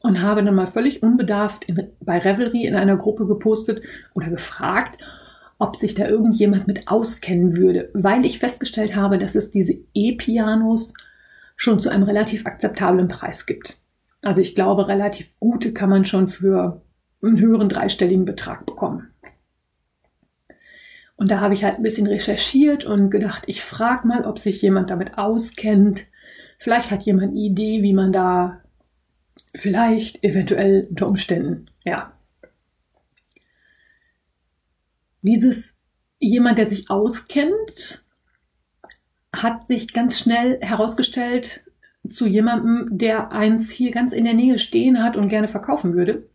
und 0.00 0.22
habe 0.22 0.44
dann 0.44 0.54
mal 0.54 0.66
völlig 0.66 1.02
unbedarft 1.02 1.64
in, 1.64 1.88
bei 2.00 2.18
Revelry 2.18 2.64
in 2.64 2.74
einer 2.74 2.96
Gruppe 2.96 3.26
gepostet 3.26 3.82
oder 4.14 4.28
gefragt, 4.28 4.98
ob 5.58 5.76
sich 5.76 5.94
da 5.94 6.08
irgendjemand 6.08 6.66
mit 6.66 6.88
auskennen 6.88 7.56
würde, 7.56 7.90
weil 7.92 8.24
ich 8.24 8.38
festgestellt 8.38 8.96
habe, 8.96 9.18
dass 9.18 9.34
es 9.34 9.50
diese 9.50 9.74
E-Pianos 9.94 10.94
schon 11.56 11.78
zu 11.78 11.90
einem 11.90 12.04
relativ 12.04 12.46
akzeptablen 12.46 13.08
Preis 13.08 13.44
gibt. 13.44 13.78
Also 14.22 14.40
ich 14.40 14.54
glaube, 14.54 14.88
relativ 14.88 15.38
gute 15.38 15.72
kann 15.72 15.90
man 15.90 16.06
schon 16.06 16.28
für 16.28 16.82
einen 17.22 17.38
höheren 17.38 17.68
dreistelligen 17.68 18.24
Betrag 18.24 18.64
bekommen. 18.64 19.08
Und 21.16 21.30
da 21.30 21.40
habe 21.40 21.52
ich 21.52 21.64
halt 21.64 21.76
ein 21.76 21.82
bisschen 21.82 22.06
recherchiert 22.06 22.86
und 22.86 23.10
gedacht, 23.10 23.44
ich 23.46 23.62
frage 23.62 24.08
mal, 24.08 24.24
ob 24.24 24.38
sich 24.38 24.62
jemand 24.62 24.88
damit 24.88 25.18
auskennt. 25.18 26.06
Vielleicht 26.60 26.90
hat 26.90 27.02
jemand 27.02 27.30
eine 27.30 27.40
Idee, 27.40 27.82
wie 27.82 27.94
man 27.94 28.12
da 28.12 28.60
vielleicht 29.54 30.22
eventuell 30.22 30.86
unter 30.90 31.08
Umständen, 31.08 31.70
ja. 31.84 32.12
Dieses 35.22 35.74
jemand, 36.18 36.58
der 36.58 36.68
sich 36.68 36.90
auskennt, 36.90 38.04
hat 39.34 39.68
sich 39.68 39.94
ganz 39.94 40.18
schnell 40.18 40.60
herausgestellt 40.60 41.64
zu 42.08 42.26
jemandem, 42.26 42.98
der 42.98 43.32
eins 43.32 43.70
hier 43.70 43.90
ganz 43.90 44.12
in 44.12 44.24
der 44.24 44.34
Nähe 44.34 44.58
stehen 44.58 45.02
hat 45.02 45.16
und 45.16 45.30
gerne 45.30 45.48
verkaufen 45.48 45.94
würde. 45.94 46.28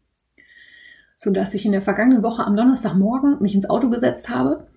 So 1.17 1.29
dass 1.31 1.53
ich 1.53 1.65
in 1.65 1.71
der 1.71 1.83
vergangenen 1.83 2.23
Woche 2.23 2.43
am 2.43 2.55
Donnerstagmorgen 2.55 3.41
mich 3.41 3.53
ins 3.53 3.69
Auto 3.69 3.89
gesetzt 3.91 4.27
habe, 4.29 4.67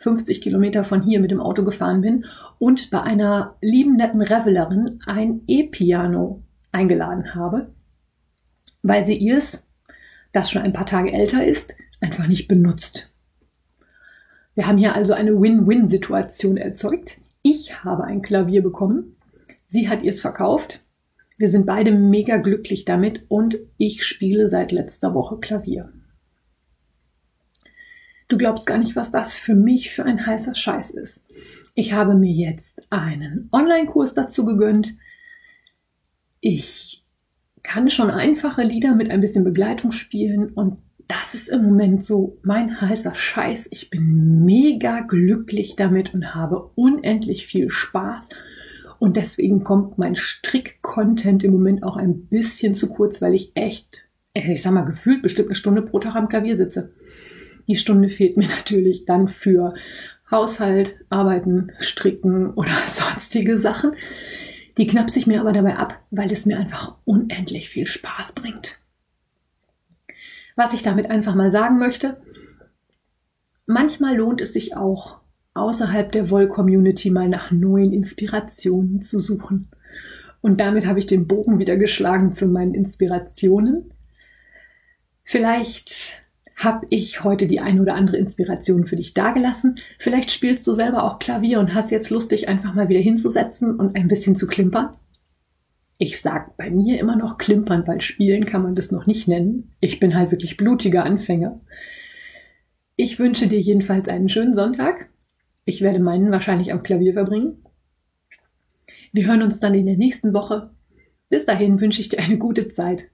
50 0.00 0.42
Kilometer 0.42 0.84
von 0.84 1.02
hier 1.02 1.18
mit 1.20 1.30
dem 1.30 1.40
Auto 1.40 1.64
gefahren 1.64 2.02
bin 2.02 2.26
und 2.58 2.90
bei 2.90 3.02
einer 3.02 3.56
lieben 3.60 3.96
netten 3.96 4.20
Revelerin 4.20 5.00
ein 5.06 5.42
E-Piano 5.46 6.42
eingeladen 6.72 7.34
habe, 7.34 7.72
weil 8.82 9.04
sie 9.04 9.16
ihrs, 9.16 9.66
das 10.32 10.50
schon 10.50 10.62
ein 10.62 10.72
paar 10.72 10.86
Tage 10.86 11.12
älter 11.12 11.44
ist, 11.44 11.74
einfach 12.00 12.26
nicht 12.26 12.48
benutzt. 12.48 13.10
Wir 14.54 14.66
haben 14.66 14.78
hier 14.78 14.94
also 14.94 15.12
eine 15.12 15.40
Win-Win-Situation 15.40 16.56
erzeugt. 16.56 17.18
Ich 17.42 17.84
habe 17.84 18.04
ein 18.04 18.22
Klavier 18.22 18.62
bekommen, 18.62 19.16
sie 19.68 19.88
hat 19.88 20.02
ihrs 20.02 20.20
verkauft. 20.20 20.82
Wir 21.36 21.50
sind 21.50 21.66
beide 21.66 21.92
mega 21.92 22.38
glücklich 22.38 22.84
damit 22.84 23.22
und 23.28 23.58
ich 23.76 24.04
spiele 24.04 24.48
seit 24.48 24.72
letzter 24.72 25.14
Woche 25.14 25.38
Klavier. 25.38 25.92
Du 28.26 28.36
glaubst 28.36 28.66
gar 28.66 28.78
nicht, 28.78 28.96
was 28.96 29.10
das 29.10 29.38
für 29.38 29.54
mich 29.54 29.90
für 29.90 30.04
ein 30.04 30.26
heißer 30.26 30.54
Scheiß 30.54 30.90
ist. 30.90 31.24
Ich 31.78 31.92
habe 31.92 32.14
mir 32.16 32.32
jetzt 32.32 32.82
einen 32.90 33.48
Online-Kurs 33.52 34.12
dazu 34.12 34.44
gegönnt. 34.44 34.96
Ich 36.40 37.04
kann 37.62 37.88
schon 37.88 38.10
einfache 38.10 38.64
Lieder 38.64 38.96
mit 38.96 39.12
ein 39.12 39.20
bisschen 39.20 39.44
Begleitung 39.44 39.92
spielen 39.92 40.48
und 40.48 40.78
das 41.06 41.34
ist 41.34 41.48
im 41.48 41.62
Moment 41.62 42.04
so 42.04 42.36
mein 42.42 42.80
heißer 42.80 43.14
Scheiß. 43.14 43.68
Ich 43.70 43.90
bin 43.90 44.44
mega 44.44 45.02
glücklich 45.02 45.76
damit 45.76 46.12
und 46.14 46.34
habe 46.34 46.68
unendlich 46.74 47.46
viel 47.46 47.70
Spaß. 47.70 48.28
Und 48.98 49.16
deswegen 49.16 49.62
kommt 49.62 49.98
mein 49.98 50.16
Strick-Content 50.16 51.44
im 51.44 51.52
Moment 51.52 51.84
auch 51.84 51.96
ein 51.96 52.26
bisschen 52.26 52.74
zu 52.74 52.88
kurz, 52.88 53.22
weil 53.22 53.34
ich 53.34 53.52
echt, 53.54 54.02
ich 54.34 54.62
sag 54.62 54.72
mal, 54.72 54.82
gefühlt 54.82 55.22
bestimmt 55.22 55.50
eine 55.50 55.54
Stunde 55.54 55.82
pro 55.82 56.00
Tag 56.00 56.16
am 56.16 56.28
Klavier 56.28 56.56
sitze. 56.56 56.90
Die 57.68 57.76
Stunde 57.76 58.08
fehlt 58.08 58.36
mir 58.36 58.48
natürlich 58.56 59.04
dann 59.04 59.28
für 59.28 59.74
Haushalt, 60.30 60.94
Arbeiten, 61.08 61.72
Stricken 61.78 62.52
oder 62.54 62.72
sonstige 62.86 63.58
Sachen. 63.58 63.92
Die 64.76 64.86
knapse 64.86 65.18
ich 65.18 65.26
mir 65.26 65.40
aber 65.40 65.52
dabei 65.52 65.76
ab, 65.76 66.00
weil 66.10 66.32
es 66.32 66.46
mir 66.46 66.58
einfach 66.58 66.96
unendlich 67.04 67.68
viel 67.68 67.86
Spaß 67.86 68.34
bringt. 68.34 68.78
Was 70.54 70.72
ich 70.72 70.82
damit 70.82 71.10
einfach 71.10 71.34
mal 71.34 71.50
sagen 71.50 71.78
möchte, 71.78 72.20
manchmal 73.66 74.16
lohnt 74.16 74.40
es 74.40 74.52
sich 74.52 74.76
auch, 74.76 75.20
außerhalb 75.54 76.12
der 76.12 76.30
Woll-Community 76.30 77.10
mal 77.10 77.28
nach 77.28 77.50
neuen 77.50 77.92
Inspirationen 77.92 79.02
zu 79.02 79.18
suchen. 79.18 79.68
Und 80.40 80.60
damit 80.60 80.86
habe 80.86 81.00
ich 81.00 81.06
den 81.06 81.26
Bogen 81.26 81.58
wieder 81.58 81.76
geschlagen 81.76 82.34
zu 82.34 82.46
meinen 82.46 82.74
Inspirationen. 82.74 83.92
Vielleicht 85.24 86.22
habe 86.58 86.86
ich 86.90 87.22
heute 87.22 87.46
die 87.46 87.60
ein 87.60 87.80
oder 87.80 87.94
andere 87.94 88.16
Inspiration 88.16 88.86
für 88.86 88.96
dich 88.96 89.14
dagelassen. 89.14 89.76
Vielleicht 89.98 90.32
spielst 90.32 90.66
du 90.66 90.74
selber 90.74 91.04
auch 91.04 91.20
Klavier 91.20 91.60
und 91.60 91.72
hast 91.72 91.92
jetzt 91.92 92.10
Lust, 92.10 92.32
dich 92.32 92.48
einfach 92.48 92.74
mal 92.74 92.88
wieder 92.88 93.00
hinzusetzen 93.00 93.78
und 93.78 93.94
ein 93.94 94.08
bisschen 94.08 94.34
zu 94.34 94.48
klimpern. 94.48 94.90
Ich 95.98 96.20
sag 96.20 96.56
bei 96.56 96.68
mir 96.70 96.98
immer 96.98 97.16
noch 97.16 97.38
klimpern, 97.38 97.84
weil 97.86 98.00
spielen 98.00 98.44
kann 98.44 98.62
man 98.62 98.74
das 98.74 98.90
noch 98.90 99.06
nicht 99.06 99.28
nennen. 99.28 99.72
Ich 99.80 100.00
bin 100.00 100.16
halt 100.16 100.32
wirklich 100.32 100.56
blutiger 100.56 101.04
Anfänger. 101.04 101.60
Ich 102.96 103.20
wünsche 103.20 103.46
dir 103.46 103.60
jedenfalls 103.60 104.08
einen 104.08 104.28
schönen 104.28 104.56
Sonntag. 104.56 105.10
Ich 105.64 105.80
werde 105.80 106.00
meinen 106.00 106.32
wahrscheinlich 106.32 106.72
am 106.72 106.82
Klavier 106.82 107.12
verbringen. 107.12 107.64
Wir 109.12 109.26
hören 109.26 109.42
uns 109.42 109.60
dann 109.60 109.74
in 109.74 109.86
der 109.86 109.96
nächsten 109.96 110.34
Woche. 110.34 110.70
Bis 111.28 111.46
dahin 111.46 111.80
wünsche 111.80 112.00
ich 112.00 112.08
dir 112.08 112.18
eine 112.18 112.38
gute 112.38 112.68
Zeit. 112.68 113.10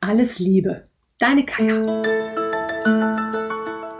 Alles 0.00 0.38
Liebe. 0.38 0.88
Deine 1.18 1.44
Kaya. 1.44 2.45